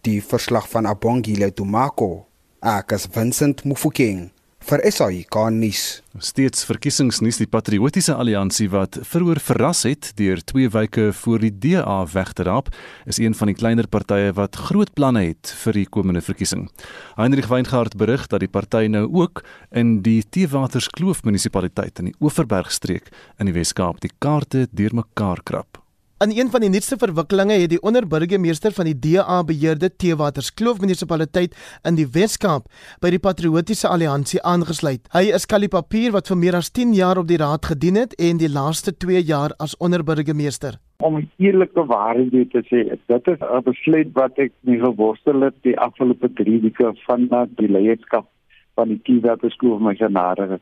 Die 0.06 0.20
verslag 0.22 0.68
van 0.70 0.86
Abongile 0.86 1.50
Tumako. 1.52 2.26
Ek 2.62 2.94
is 2.96 3.08
Vincent 3.10 3.64
Mufokeng 3.64 4.33
vir 4.64 4.80
SAIK 4.88 5.36
nuus. 5.52 5.82
Steeds 6.24 6.64
verkiesingsnuus 6.64 7.36
die 7.40 7.48
Patriotiese 7.50 8.14
Alliansie 8.16 8.70
wat 8.72 8.96
veroor 9.10 9.40
verras 9.42 9.82
het 9.84 10.12
deur 10.16 10.40
2 10.40 10.70
weke 10.72 11.10
voor 11.20 11.44
die 11.44 11.52
DA 11.52 11.98
weg 12.14 12.32
te 12.32 12.46
raap, 12.48 12.70
is 13.04 13.20
een 13.20 13.36
van 13.36 13.52
die 13.52 13.58
kleiner 13.58 13.88
partye 13.90 14.32
wat 14.38 14.56
groot 14.70 14.94
planne 14.96 15.26
het 15.26 15.52
vir 15.64 15.80
die 15.80 15.84
komende 15.84 16.24
verkiesing. 16.24 16.70
Heinrich 17.18 17.50
Weingart 17.52 17.98
berig 18.00 18.28
dat 18.32 18.40
die 18.40 18.50
party 18.50 18.86
nou 18.88 19.04
ook 19.12 19.44
in 19.70 19.98
die 20.06 20.22
Teewaterskloof 20.24 21.24
munisipaliteit 21.28 22.00
in 22.00 22.12
die 22.12 22.18
Oeverbergstreek 22.24 23.12
in 23.38 23.52
die 23.52 23.58
Wes-Kaap 23.58 24.00
die 24.00 24.14
kaarte 24.18 24.68
deurmekaar 24.72 25.44
krap. 25.44 25.83
In 26.22 26.30
een 26.30 26.50
van 26.50 26.60
die 26.60 26.68
nuutste 26.70 26.94
verwikkelinge 26.96 27.56
het 27.58 27.72
die 27.72 27.80
onderburgemeester 27.82 28.70
van 28.72 28.86
die 28.86 28.98
DA 29.04 29.40
beheerde 29.44 29.88
Teewaterskloof 29.96 30.78
munisipaliteit 30.80 31.56
in 31.82 31.96
die 31.98 32.06
Wes-Kaap 32.06 32.68
by 33.02 33.10
die 33.10 33.18
Patriotiese 33.18 33.90
Alliansie 33.90 34.38
aangesluit. 34.46 35.08
Hy 35.10 35.24
is 35.34 35.48
Kali 35.50 35.66
Papier 35.72 36.14
wat 36.14 36.30
vir 36.30 36.38
meer 36.38 36.58
as 36.60 36.70
10 36.70 36.94
jaar 36.94 37.18
op 37.18 37.26
die 37.26 37.40
raad 37.42 37.66
gedien 37.66 37.98
het 37.98 38.14
en 38.22 38.38
die 38.38 38.52
laaste 38.52 38.94
2 38.94 39.24
jaar 39.26 39.56
as 39.58 39.74
onderburgemeester. 39.82 40.78
Om 41.02 41.18
eerlike 41.42 41.86
waarheid 41.90 42.54
te 42.54 42.62
sê, 42.70 42.86
dit 42.94 43.34
is 43.34 43.42
'n 43.42 43.66
besluit 43.66 44.14
wat 44.14 44.38
ek 44.38 44.52
nie 44.62 44.78
geworstel 44.78 45.42
het 45.50 45.58
die 45.66 45.78
afgelope 45.78 46.30
3 46.30 46.60
weke 46.62 46.94
van 47.10 47.28
die 47.58 47.68
leierskap 47.68 48.30
van 48.76 48.88
die 48.88 49.02
Teewaterskloof 49.02 49.80
my 49.80 49.94
genade. 49.94 50.60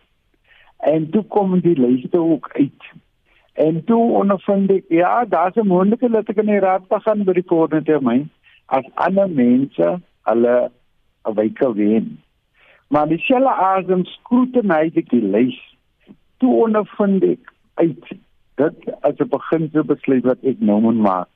En 0.81 1.11
toe 1.11 1.25
kom 1.29 1.61
die 1.61 1.77
lyste 1.77 2.19
ook 2.19 2.49
uit 2.57 2.93
En 3.53 3.85
toe 3.85 4.13
ondervind 4.19 4.71
ek 4.71 4.85
ja, 4.89 5.25
daar's 5.25 5.57
'n 5.57 5.67
moontlikheid 5.67 6.13
dat 6.13 6.29
ek 6.29 6.37
in 6.37 6.47
die 6.47 6.59
raad 6.59 6.83
gaan 6.89 7.25
by 7.25 7.33
die 7.33 7.47
volgende 7.47 7.83
termyn 7.83 8.31
as 8.67 8.85
ander 8.95 9.29
mense 9.29 10.01
hulle 10.23 10.71
'n 11.25 11.35
wyke 11.35 11.75
wen. 11.75 12.21
Maar 12.89 13.09
asem 13.47 14.05
skroetenheid 14.05 14.97
ek 14.97 15.11
die 15.11 15.23
lys. 15.23 15.59
Toe 16.39 16.65
ondervind 16.65 17.25
ek 17.25 17.53
uit 17.75 18.05
dit 18.55 18.77
as 19.01 19.17
'n 19.19 19.29
beginsel 19.29 19.85
besluit 19.85 20.25
wat 20.25 20.43
ek 20.43 20.61
nou 20.61 20.81
moet 20.81 20.97
maak. 20.97 21.29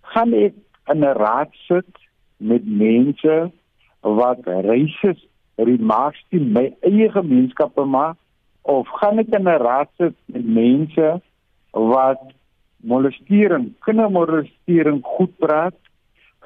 Gaan 0.00 0.32
ek 0.32 0.54
in 0.88 1.04
'n 1.04 1.16
raad 1.16 1.50
sit 1.68 1.92
met 2.36 2.66
mense 2.66 3.50
wat 4.00 4.38
reises 4.44 5.28
remarks 5.56 6.24
in 6.28 6.52
my 6.52 6.74
eie 6.80 7.10
gemeenskappe 7.10 7.84
maak 7.84 8.16
of 8.62 8.88
gaan 8.88 9.18
ek 9.18 9.28
in 9.28 9.48
'n 9.48 9.62
raad 9.62 9.88
sit 9.96 10.16
met 10.26 10.46
mense 10.46 11.20
wat 11.72 12.32
molestering, 12.82 13.72
kindermolestering 13.86 15.00
goed 15.16 15.32
praat, 15.38 15.76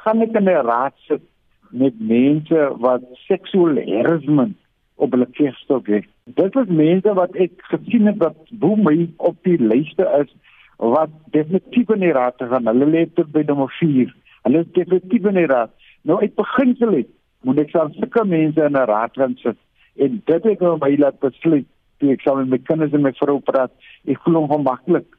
gaan 0.04 0.22
ek 0.22 0.36
in 0.38 0.48
'n 0.48 0.66
raad 0.66 0.94
sit 1.08 1.22
met 1.70 1.94
mense 2.00 2.60
wat 2.78 3.02
seksuele 3.26 3.82
harassment 3.96 4.56
op 4.94 5.12
hulle 5.12 5.26
keerstok 5.26 5.86
het. 5.86 6.04
Dit 6.24 6.56
is 6.56 6.68
mense 6.68 7.14
wat 7.14 7.34
ek 7.36 7.52
gesien 7.72 8.06
het 8.06 8.18
wat 8.22 8.36
bo 8.50 8.76
my 8.76 9.08
op 9.16 9.36
die 9.42 9.58
lyste 9.58 10.06
is 10.20 10.30
wat 10.76 11.10
definitief 11.32 11.90
in 11.90 12.00
die 12.00 12.12
raad 12.12 12.34
gaan. 12.38 12.66
Hulle 12.66 12.86
lê 12.86 13.06
tot 13.14 13.32
by 13.32 13.42
nommer 13.46 13.72
4. 13.80 14.14
Hulle 14.44 14.58
is 14.64 14.72
definitief 14.72 15.24
in 15.24 15.34
die 15.34 15.46
raad. 15.46 15.70
Nou 16.02 16.20
uit 16.20 16.34
beginsel 16.34 16.92
het 16.92 17.08
moet 17.42 17.58
ek 17.58 17.70
self 17.70 17.94
sulke 17.94 18.24
mense 18.24 18.64
in 18.64 18.76
'n 18.76 18.88
raad 18.92 19.12
gaan 19.14 19.36
sit 19.42 19.58
en 19.96 20.22
dit 20.24 20.44
het 20.44 20.60
my 20.60 20.96
laat 20.96 21.18
besluit 21.20 21.66
ek 22.00 22.20
saam 22.20 22.38
met 22.38 22.48
my 22.48 22.58
kinders 22.58 22.92
en 22.92 23.02
my 23.02 23.12
vrou 23.12 23.40
praat. 23.40 23.72
Ek 24.04 24.20
voel 24.20 24.42
ongemaklik 24.42 25.15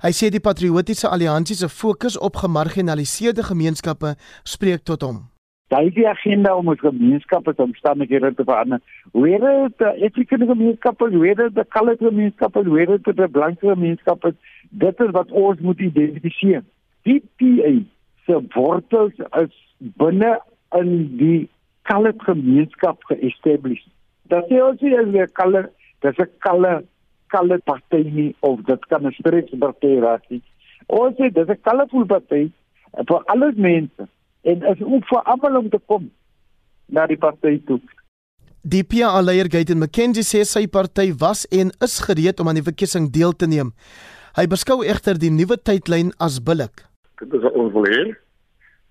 Hy 0.00 0.14
sê 0.16 0.30
die 0.32 0.40
Patriotiese 0.40 1.10
Alliansie 1.12 1.54
se 1.54 1.68
fokus 1.68 2.14
op 2.18 2.38
gemarginaliseerde 2.40 3.42
gemeenskappe 3.44 4.14
spreek 4.48 4.86
tot 4.88 5.02
hom. 5.04 5.18
Daai 5.68 6.06
agenda 6.08 6.54
om 6.56 6.70
ons 6.72 6.80
gemeenskappe 6.80 7.52
se 7.52 7.62
omstandighede 7.62 8.30
te 8.34 8.46
verander. 8.48 8.80
Hoe 9.12 9.28
het 9.28 9.82
Afrikaanse 9.84 10.46
gemeenskappe, 10.48 11.10
hoe 11.12 11.26
het 11.28 11.42
die 11.54 11.64
Kalle 11.76 11.96
gemeenskappe, 12.00 12.62
hoe 12.64 12.80
het 12.80 13.04
die 13.04 13.28
Blanke 13.28 13.68
gemeenskappe 13.74 14.32
dit 14.70 15.04
is 15.04 15.10
wat 15.18 15.30
ons 15.30 15.60
moet 15.60 15.80
identifiseer. 15.80 16.64
Die 17.04 17.20
PA 17.36 17.74
se 18.24 18.40
wortels 18.56 19.20
is 19.42 19.52
binne 20.00 20.38
in 20.80 20.94
die 21.20 21.48
Kalle 21.82 22.14
gemeenskap 22.24 23.04
geestablish. 23.12 23.84
Dat 24.32 24.48
sê 24.48 24.64
ons 24.64 24.80
hier 24.80 25.04
is 25.04 25.12
'n 25.12 25.28
Kalle, 25.36 25.68
dis 26.00 26.16
'n 26.16 26.32
Kalle 26.38 26.84
kalle 27.32 27.58
party 27.64 28.02
nie 28.06 28.30
of 28.40 28.62
dit 28.68 28.86
kan 28.92 29.06
'n 29.06 29.12
streeksparty 29.18 29.98
raak 30.00 30.24
nie. 30.30 30.42
Ons 30.86 31.16
sê 31.16 31.30
dis 31.32 31.48
'n 31.48 31.62
colorful 31.62 32.06
party 32.06 32.50
vir 33.08 33.22
alle 33.26 33.52
mense 33.56 34.08
en 34.42 34.62
is 34.62 34.82
ook 34.82 35.04
vir 35.08 35.22
almal 35.24 35.56
om 35.56 35.70
te 35.70 35.80
kom 35.86 36.10
na 36.88 37.06
die 37.06 37.18
party 37.18 37.60
toe. 37.66 37.80
Die 38.62 38.82
PA 38.84 39.20
leier 39.22 39.48
Gaten 39.48 39.78
McKenzie 39.78 40.24
sê 40.26 40.44
sy 40.44 40.66
party 40.68 41.12
was 41.16 41.46
en 41.48 41.70
is 41.80 42.00
gereed 42.04 42.40
om 42.40 42.48
aan 42.48 42.58
die 42.60 42.66
verkiesing 42.66 43.10
deel 43.10 43.32
te 43.32 43.46
neem. 43.46 43.72
Hy 44.36 44.46
beskou 44.46 44.82
egter 44.84 45.18
die 45.18 45.30
nuwe 45.30 45.56
tydlyn 45.56 46.12
as 46.20 46.40
billik. 46.44 46.84
Dit 47.20 47.32
is 47.32 47.46
ons 47.52 47.72
wil 47.72 47.88
hê. 47.88 48.02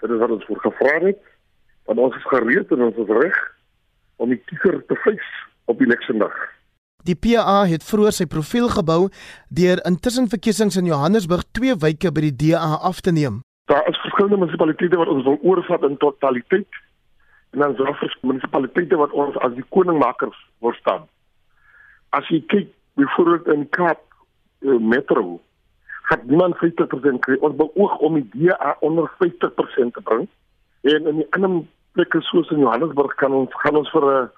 Dit 0.02 0.10
is 0.10 0.20
wat 0.20 0.32
ons 0.32 0.46
voor 0.46 0.60
gevra 0.60 0.96
het. 1.06 1.22
Want 1.86 2.00
ons 2.00 2.16
is 2.16 2.28
gereed 2.32 2.72
en 2.72 2.82
ons 2.88 2.98
is 2.98 3.14
reg 3.22 3.38
om 4.18 4.34
die 4.34 4.42
kiezer 4.50 4.82
te 4.88 4.98
vleis 5.04 5.30
op 5.72 5.82
eleksiedag. 5.82 6.36
Die 7.08 7.16
PA 7.16 7.64
het 7.64 7.84
vroeër 7.88 8.12
sy 8.12 8.26
profiel 8.28 8.68
gebou 8.68 9.08
deur 9.56 9.80
intussen 9.88 10.28
verkiesings 10.28 10.76
in 10.76 10.90
Johannesburg 10.90 11.46
2 11.56 11.78
weke 11.80 12.12
by 12.12 12.26
die 12.28 12.36
DA 12.42 12.76
af 12.76 13.00
te 13.00 13.14
neem. 13.16 13.40
Daar 13.72 13.88
is 13.88 14.02
verskillende 14.04 14.42
munisipaliteite 14.42 15.00
wat 15.00 15.08
ons 15.08 15.24
wil 15.24 15.38
oorvat 15.42 15.86
in 15.88 15.96
totaliteit 15.98 16.68
en 17.56 17.64
dan 17.64 17.72
is 17.72 17.78
daar 17.78 18.18
munisipaliteite 18.22 19.00
wat 19.00 19.16
ons 19.16 19.38
as 19.46 19.56
die 19.56 19.64
koningmakers 19.70 20.36
wil 20.60 20.76
staan. 20.82 21.08
As 22.12 22.28
jy 22.28 22.42
kyk 22.52 22.68
byvoorbeeld 23.00 23.48
in 23.56 23.64
Kaap 23.70 24.04
uh, 24.60 24.76
Metro, 24.76 25.40
het 26.10 26.28
niemand 26.28 26.58
50% 26.60 27.24
kry. 27.24 27.38
Ons 27.40 27.56
beoog 27.56 27.98
om 28.04 28.20
die 28.20 28.28
DA 28.34 28.76
onder 28.86 29.08
50% 29.24 29.96
te 29.96 30.04
bring. 30.04 30.28
En 30.82 31.08
in 31.08 31.24
die 31.24 31.28
ander 31.38 31.64
plekke 31.96 32.22
soos 32.28 32.52
in 32.52 32.66
Johannesburg 32.66 33.16
kan 33.16 33.34
ons 33.34 33.56
gaan 33.64 33.80
ons 33.80 33.92
vir 33.96 34.04
'n 34.04 34.30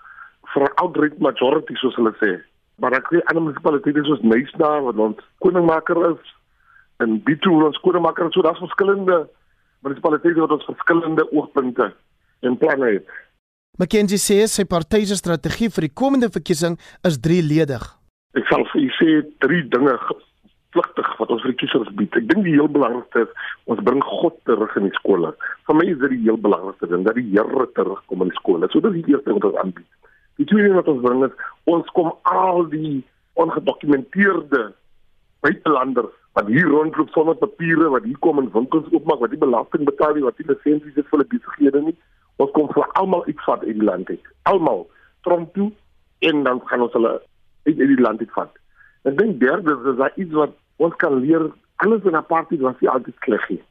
vir 0.53 0.63
'n 0.63 0.73
outright 0.83 1.19
majority 1.19 1.75
soos 1.75 1.95
hulle 1.95 2.13
sê 2.21 2.50
maar 2.81 2.95
ek 2.97 3.11
weet 3.13 3.27
ander 3.29 3.45
munisipaliteite 3.45 4.03
soos 4.07 4.23
Nysna 4.25 4.71
wat 4.87 5.01
ons 5.05 5.19
koningmaker 5.45 5.99
is 6.11 6.31
en 7.03 7.19
Bitu 7.25 7.53
ons 7.53 7.79
koningmaker 7.85 8.29
so 8.33 8.45
daar's 8.45 8.61
verskillende 8.61 9.23
munisipaliteite 9.85 10.41
wat 10.43 10.55
ons 10.57 10.69
verskillende 10.69 11.27
oogpunte 11.31 11.91
en 12.41 12.57
planne 12.57 12.95
het. 12.97 13.07
McKenzie 13.79 14.19
sê 14.21 14.41
sy 14.49 14.65
party 14.69 15.05
se 15.07 15.17
strategie 15.17 15.71
vir 15.73 15.87
die 15.87 15.95
komende 16.01 16.29
verkiesing 16.33 16.75
is 17.07 17.21
drieledig. 17.23 17.85
Ek 18.37 18.45
sal 18.49 18.65
vir 18.73 18.83
u 18.83 18.89
sê 18.97 19.15
drie 19.45 19.63
dinge 19.71 19.95
vlugtig 20.75 21.07
wat 21.19 21.31
ons 21.33 21.41
vir 21.43 21.53
die 21.53 21.59
kiesers 21.61 21.89
bied. 21.99 22.13
Ek 22.17 22.27
dink 22.29 22.45
die 22.47 22.55
heel 22.55 22.69
belangrikste 22.71 23.25
is 23.25 23.49
ons 23.71 23.81
bring 23.87 24.03
God 24.07 24.37
terug 24.49 24.75
in 24.79 24.87
die 24.87 24.97
skole. 24.99 25.33
Vir 25.67 25.77
my 25.77 25.87
is 25.87 25.99
dit 26.03 26.15
die 26.15 26.23
heel 26.27 26.39
belangrikste 26.41 26.91
ding 26.91 27.07
dat 27.07 27.19
die 27.19 27.27
Here 27.31 27.67
terugkom 27.77 28.25
in 28.25 28.31
die 28.31 28.39
skole. 28.39 28.69
So 28.71 28.83
dit 28.83 28.95
is 28.95 29.05
die 29.05 29.15
eerste 29.15 29.31
ding 29.31 29.39
wat 29.39 29.49
ons 29.51 29.59
aanbied. 29.63 29.89
Die 30.39 30.45
tweede 30.45 30.69
ding 30.69 30.77
wat 30.79 30.87
ons 30.91 31.03
bring 31.03 31.25
is 31.27 31.35
ons 31.71 31.89
kom 31.97 32.13
al 32.29 32.65
die 32.71 33.01
ongedokumenteerde 33.41 34.71
buitelanders 35.41 36.13
wat 36.37 36.47
hier 36.47 36.69
rondloop 36.71 37.09
sonder 37.11 37.35
papiere 37.35 37.89
wat 37.91 38.05
hier 38.07 38.19
kom 38.23 38.39
en 38.39 38.49
winkels 38.53 38.87
oopmaak 38.93 39.19
wat 39.23 39.33
nie 39.35 39.41
belasting 39.41 39.85
betaal 39.89 40.15
nie 40.15 40.25
wat 40.25 40.39
nie 40.39 40.47
lisensies 40.51 40.95
het 40.95 41.07
vir 41.09 41.17
hulle 41.17 41.29
besighede 41.33 41.83
nie. 41.89 41.95
Ons 42.41 42.53
kom 42.55 42.69
vir 42.71 42.87
almal 43.01 43.27
iets 43.29 43.43
vat 43.45 43.65
in 43.67 43.79
die 43.81 43.87
land 43.87 44.09
uit. 44.09 44.31
Almal 44.49 44.85
trom 45.27 45.47
toe 45.57 45.69
en 46.29 46.43
dan 46.47 46.61
gaan 46.69 46.85
ons 46.87 46.95
hulle 46.97 47.17
uit 47.67 47.77
die 47.77 48.01
land 48.01 48.23
uit 48.23 48.35
vat. 48.37 48.53
Ek 49.09 49.17
dink 49.17 49.39
derde 49.41 49.75
is 49.91 49.97
dat 49.99 50.17
iets 50.21 50.37
wat 50.37 50.55
ons 50.81 50.95
kan 51.03 51.19
leer 51.21 51.49
alles 51.83 52.05
in 52.07 52.17
apartheid 52.17 52.61
was 52.61 52.77
nie 52.81 52.89
altyd 52.89 53.25
sleg 53.25 53.47
nie. 53.49 53.61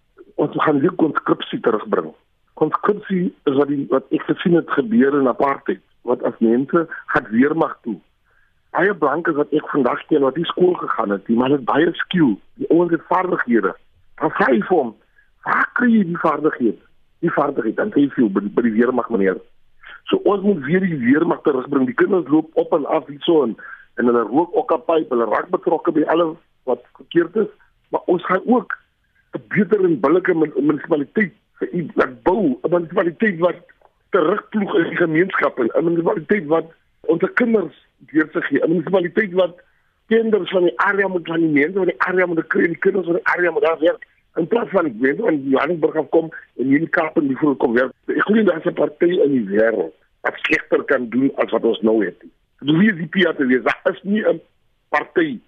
Ons 0.42 0.56
gaan 0.64 0.80
weer 0.82 0.94
konskripsie 0.98 1.60
terugbring. 1.64 2.12
Konskripsie 2.60 3.30
is 3.48 3.56
wat 3.56 3.70
die, 3.70 3.84
wat 3.90 4.10
ek 4.14 4.26
gesien 4.28 4.58
het 4.58 4.70
gebeur 4.76 5.16
in 5.18 5.30
apartheid 5.30 5.82
wat 6.02 6.22
as 6.22 6.38
mense 6.38 6.86
gaan 7.06 7.26
weermag 7.30 7.78
toe 7.82 8.00
baie 8.74 8.94
blankes 8.94 9.34
wat 9.38 9.52
ek 9.56 9.66
vandag 9.72 10.02
ken 10.08 10.24
wat 10.26 10.36
nie 10.38 10.46
skool 10.48 10.74
gegaan 10.78 11.14
het 11.14 11.28
nie, 11.28 11.36
maar 11.38 11.52
dit 11.54 11.64
baie 11.66 11.90
skill, 12.04 12.36
die 12.60 12.68
ouens 12.70 12.92
het 12.94 13.06
vaardighede. 13.10 13.72
Dan 14.20 14.34
vra 14.36 14.50
jy 14.52 14.60
vir 14.68 14.76
hom, 14.76 14.92
"Waar 15.44 15.68
kry 15.74 15.88
jy 15.90 16.04
die 16.04 16.22
vaardighede?" 16.24 16.82
Die 17.20 17.30
vaardighede, 17.30 17.76
dan 17.76 17.90
sê 17.90 18.06
jy 18.06 18.28
by, 18.28 18.40
by 18.40 18.62
die 18.62 18.76
weermag 18.78 19.10
meneer. 19.10 19.40
So 20.04 20.16
ons 20.24 20.42
moet 20.42 20.64
weer 20.64 20.80
die 20.80 20.98
weermag 20.98 21.42
terugbring. 21.42 21.86
Die 21.86 21.94
kinders 21.94 22.28
loop 22.28 22.50
op 22.54 22.72
en 22.72 22.86
af 22.86 23.06
hierso 23.06 23.42
en 23.42 23.56
en 23.96 24.06
hulle 24.06 24.22
rook 24.22 24.50
ook 24.56 24.70
op 24.70 24.86
pyp, 24.86 25.10
hulle 25.10 25.24
raak 25.24 25.50
betrokke 25.50 25.92
by 25.92 26.02
alles 26.02 26.36
wat 26.64 26.80
verkeerd 26.96 27.36
is, 27.36 27.50
maar 27.90 28.00
ons 28.06 28.24
gaan 28.24 28.40
ook 28.46 28.78
'n 29.34 29.42
beter 29.48 29.84
en 29.84 30.00
billike 30.00 30.34
munisipaliteit 30.34 31.32
vir 31.58 31.68
iets 31.68 31.94
laat 31.94 32.22
bou, 32.22 32.58
'n 32.62 32.70
munisipaliteit 32.70 33.38
wat 33.38 33.56
terugploeg 34.10 34.74
in 34.74 34.88
die 34.92 34.96
gemeenskap 34.96 35.58
en 35.58 35.70
'n 35.74 35.84
munisipaliteit 35.84 36.46
wat 36.46 36.72
ons 37.00 37.32
kinders 37.34 37.74
deur 37.98 38.30
te 38.30 38.42
gee. 38.42 38.60
'n 38.62 38.68
Munisipaliteit 38.68 39.32
wat 39.32 39.60
kinders 40.06 40.50
van 40.50 40.62
die 40.62 40.78
area 40.78 41.08
moet 41.08 41.24
die 41.24 41.38
mense 41.38 41.78
van 41.78 41.90
die 41.92 42.00
area 42.02 42.26
moet 42.26 42.46
kry, 42.46 42.66
die 42.66 42.82
kinders 42.86 43.06
van 43.06 43.14
die 43.14 43.26
area 43.34 43.50
moet 43.50 43.62
daar 43.62 43.78
werk. 43.78 44.06
In 44.34 44.46
plaas 44.46 44.68
van 44.70 45.00
weet 45.00 45.20
van 45.20 45.42
Johannesburg 45.48 45.96
af 45.96 46.08
kom 46.08 46.30
en 46.56 46.66
hier 46.66 46.80
in 46.80 46.90
Kaap 46.90 47.16
en 47.16 47.36
voor 47.36 47.56
kom 47.56 47.72
werk. 47.72 47.92
Ek 48.06 48.22
glo 48.22 48.42
daar's 48.42 48.64
'n 48.64 48.72
party 48.72 49.10
in 49.24 49.32
die 49.32 49.46
wêreld 49.54 49.94
wat 50.20 50.38
slegter 50.42 50.84
kan 50.84 51.08
doen 51.08 51.30
as 51.36 51.50
wat 51.50 51.64
ons 51.64 51.80
nou 51.80 52.04
het. 52.04 52.18
Die 52.60 52.76
WDP 52.76 53.36
te 53.36 53.46
wees, 53.46 53.62
daar 53.62 53.92
is 53.92 54.02
nie 54.02 54.22
'n 54.22 54.40
party 54.88 55.38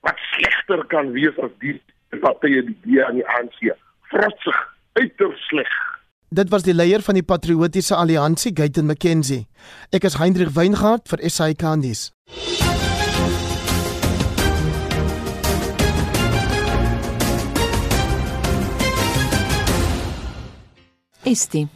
wat 0.00 0.18
slegter 0.32 0.86
kan 0.86 1.12
wees 1.12 1.38
as 1.38 1.50
die 1.58 1.80
partye 2.20 2.62
die 2.64 2.76
DA 2.84 3.08
en 3.08 3.14
die 3.14 3.26
ANC. 3.28 3.76
Vrotsig, 4.02 4.58
uiters 4.92 5.46
sleg. 5.46 5.99
Dit 6.30 6.46
was 6.54 6.62
die 6.62 6.74
leier 6.74 7.02
van 7.02 7.16
die 7.18 7.24
Patriotiese 7.26 7.96
Alliansie, 7.98 8.52
Gayton 8.54 8.86
McKenzie. 8.86 9.48
Ek 9.90 10.04
is 10.06 10.14
Hendrik 10.14 10.52
Weingart 10.54 11.10
vir 11.10 11.24
SAK 11.26 11.64
nuus. 11.80 12.12
Estie 21.26 21.66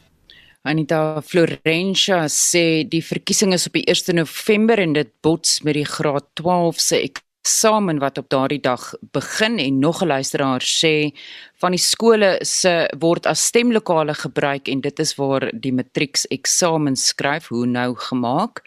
Anita 0.62 1.18
Florentia 1.26 2.22
sê 2.30 2.86
die 2.86 3.02
verkiesing 3.02 3.58
is 3.58 3.66
op 3.66 3.74
die 3.74 3.82
1 3.90 4.14
November 4.14 4.78
en 4.78 4.94
dit 4.94 5.10
bots 5.26 5.64
met 5.66 5.74
die 5.80 5.88
graad 5.96 6.30
12 6.38 6.78
se 6.78 7.02
eksamen 7.44 7.98
wat 8.00 8.18
op 8.18 8.28
daardie 8.32 8.60
dag 8.60 8.94
begin 9.12 9.58
en 9.58 9.78
nog 9.78 10.02
'n 10.02 10.06
luisteraar 10.06 10.62
sê 10.62 11.12
van 11.60 11.70
die 11.70 11.80
skole 11.80 12.38
se 12.40 12.88
word 12.98 13.26
as 13.26 13.46
stemlokale 13.46 14.14
gebruik 14.14 14.68
en 14.68 14.80
dit 14.80 14.98
is 14.98 15.14
waar 15.14 15.50
die 15.52 15.72
matrieks 15.72 16.26
eksamen 16.26 16.96
skryf 16.96 17.48
hoe 17.48 17.66
nou 17.66 17.94
gemaak. 17.96 18.62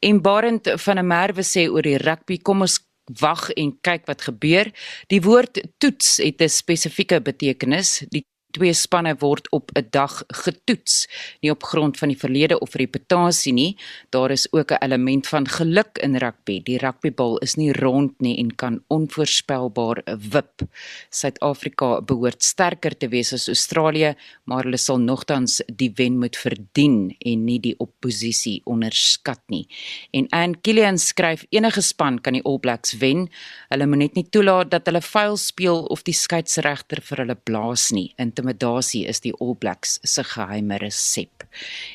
En 0.00 0.22
Barend 0.22 0.72
van 0.74 0.94
der 0.94 1.04
Merwe 1.04 1.42
sê 1.42 1.70
oor 1.70 1.82
die 1.82 1.98
rugby 1.98 2.38
kom 2.38 2.60
ons 2.60 2.80
wag 3.20 3.50
en 3.50 3.78
kyk 3.80 4.06
wat 4.06 4.22
gebeur. 4.22 4.72
Die 5.06 5.20
woord 5.20 5.62
toets 5.78 6.16
het 6.16 6.40
'n 6.42 6.48
spesifieke 6.48 7.20
betekenis. 7.20 8.04
Die 8.08 8.24
twee 8.56 8.72
spanne 8.74 9.14
word 9.20 9.50
op 9.52 9.70
'n 9.74 9.86
dag 9.90 10.22
getoets, 10.44 11.08
nie 11.40 11.50
op 11.50 11.62
grond 11.62 11.98
van 11.98 12.08
die 12.08 12.18
verlede 12.18 12.58
of 12.58 12.74
reputasie 12.74 13.52
nie. 13.52 13.76
Daar 14.10 14.30
is 14.30 14.48
ook 14.52 14.70
'n 14.72 14.84
element 14.84 15.26
van 15.26 15.48
geluk 15.48 15.98
in 15.98 16.16
rugby. 16.16 16.62
Die 16.62 16.78
rugbybal 16.78 17.38
is 17.38 17.54
nie 17.54 17.72
rond 17.72 18.20
nie 18.20 18.38
en 18.38 18.54
kan 18.54 18.82
onvoorspelbaar 18.88 20.02
wip. 20.30 20.62
Suid-Afrika 21.10 22.00
behoort 22.00 22.42
sterker 22.42 22.96
te 22.96 23.08
wees 23.08 23.32
as 23.32 23.48
Australië, 23.48 24.14
maar 24.44 24.64
hulle 24.64 24.76
sal 24.76 24.98
nogtans 24.98 25.62
die 25.66 25.92
wen 25.94 26.18
moet 26.18 26.36
verdien 26.36 27.16
en 27.18 27.44
nie 27.44 27.60
die 27.60 27.74
oppositie 27.78 28.60
onderskat 28.64 29.40
nie. 29.46 29.66
En 30.10 30.28
Ann 30.28 30.60
Killian 30.60 30.98
skryf 30.98 31.44
enige 31.50 31.82
span 31.82 32.20
kan 32.20 32.32
die 32.32 32.44
All 32.44 32.58
Blacks 32.58 32.96
wen. 32.96 33.28
Hulle 33.68 33.86
moet 33.86 33.98
net 33.98 34.14
nie 34.14 34.28
toelaat 34.30 34.70
dat 34.70 34.86
hulle 34.86 35.02
vuil 35.02 35.36
speel 35.36 35.84
of 35.92 36.02
die 36.02 36.14
skeieregter 36.14 37.02
vir 37.02 37.24
hulle 37.24 37.34
blaas 37.34 37.90
nie. 37.92 38.12
In 38.18 38.32
intimidasie 38.46 39.06
is 39.08 39.20
die 39.20 39.32
All 39.40 39.54
Blacks 39.54 39.98
se 40.02 40.22
geheime 40.24 40.78
resep. 40.78 41.44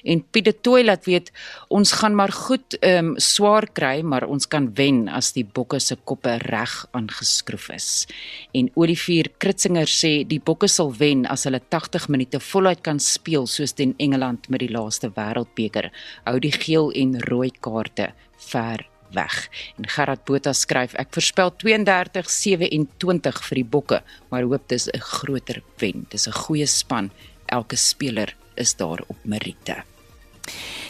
En 0.03 0.23
Piet 0.31 0.45
de 0.45 0.53
Tooi 0.53 0.83
laat 0.83 1.05
weet 1.05 1.31
ons 1.69 1.91
gaan 1.91 2.15
maar 2.15 2.31
goed 2.31 2.77
ehm 2.81 3.11
um, 3.11 3.19
swaar 3.19 3.67
kry, 3.73 4.01
maar 4.01 4.27
ons 4.27 4.47
kan 4.47 4.71
wen 4.75 5.07
as 5.07 5.33
die 5.33 5.45
bokke 5.45 5.79
se 5.79 5.95
koppe 5.95 6.37
reg 6.37 6.85
aangeskroef 6.91 7.69
is. 7.69 8.07
En 8.53 8.69
Olivier 8.75 9.29
Kritzinger 9.37 9.87
sê 9.87 10.25
die 10.27 10.39
bokke 10.39 10.67
sal 10.67 10.93
wen 10.97 11.25
as 11.25 11.45
hulle 11.45 11.61
80 11.69 12.09
minute 12.09 12.39
voluit 12.39 12.81
kan 12.81 12.99
speel 12.99 13.47
soos 13.47 13.73
teen 13.73 13.95
Engeland 13.97 14.49
met 14.49 14.59
die 14.59 14.71
laaste 14.71 15.11
wêreldbeker. 15.15 15.91
Hou 16.25 16.39
die 16.39 16.51
geel 16.53 16.91
en 16.91 17.19
rooi 17.29 17.51
kaarte 17.61 18.13
ver 18.51 18.90
weg. 19.13 19.49
En 19.77 19.87
Gerard 19.89 20.25
Botha 20.25 20.53
skryf 20.53 20.93
ek 20.93 21.13
voorspel 21.15 21.53
32-27 21.63 23.41
vir 23.47 23.61
die 23.61 23.69
Bokke, 23.75 24.01
maar 24.29 24.43
hoop 24.43 24.67
dis 24.67 24.87
'n 24.87 24.99
groter 24.99 25.61
wen. 25.79 26.05
Dis 26.09 26.27
'n 26.27 26.31
goeie 26.31 26.67
span. 26.67 27.11
Elke 27.45 27.75
speler 27.75 28.35
is 28.55 28.75
daar 28.75 29.03
op 29.07 29.17
meriete. 29.23 29.83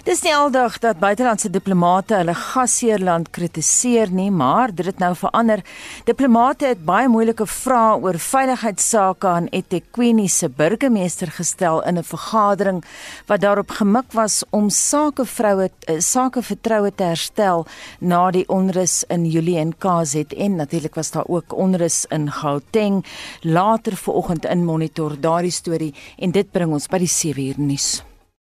Dis 0.01 0.23
nie 0.25 0.31
aldag 0.33 0.79
dat 0.81 0.97
buitelandse 0.97 1.51
diplomate 1.53 2.15
hulle 2.17 2.33
gasheerland 2.33 3.27
kritiseer 3.35 4.09
nie, 4.09 4.31
maar 4.33 4.71
dit 4.73 4.87
het 4.89 4.97
nou 4.97 5.11
verander. 5.15 5.61
Diplomate 6.07 6.71
het 6.71 6.81
baie 6.87 7.05
moeilike 7.11 7.45
vrae 7.45 7.99
oor 8.01 8.17
veiligheidsake 8.17 9.29
aan 9.29 9.51
eThekwini 9.53 10.25
se 10.25 10.49
burgemeester 10.49 11.29
gestel 11.37 11.83
in 11.85 11.99
'n 11.99 12.03
vergadering 12.03 12.83
wat 13.27 13.41
daarop 13.41 13.69
gemik 13.69 14.11
was 14.13 14.43
om 14.49 14.69
sakevroue 14.69 15.69
eh, 15.69 15.99
sake 15.99 16.41
vertroue 16.41 16.91
te 16.95 17.03
herstel 17.03 17.65
na 17.99 18.31
die 18.31 18.47
onrus 18.49 19.03
in 19.07 19.25
Julie 19.25 19.57
en 19.57 19.77
KZN. 19.77 20.55
Natuurlik 20.55 20.95
was 20.95 21.11
daar 21.11 21.27
ook 21.27 21.53
onrus 21.53 22.05
in 22.09 22.31
Gauteng. 22.31 23.05
Later 23.41 23.95
vanoggend 23.95 24.45
in 24.45 24.65
monitor 24.65 25.19
daardie 25.19 25.51
storie 25.51 25.93
en 26.17 26.31
dit 26.31 26.51
bring 26.51 26.71
ons 26.71 26.87
by 26.87 26.97
die 26.97 27.07
7 27.07 27.43
uur 27.43 27.59
nuus. 27.59 28.10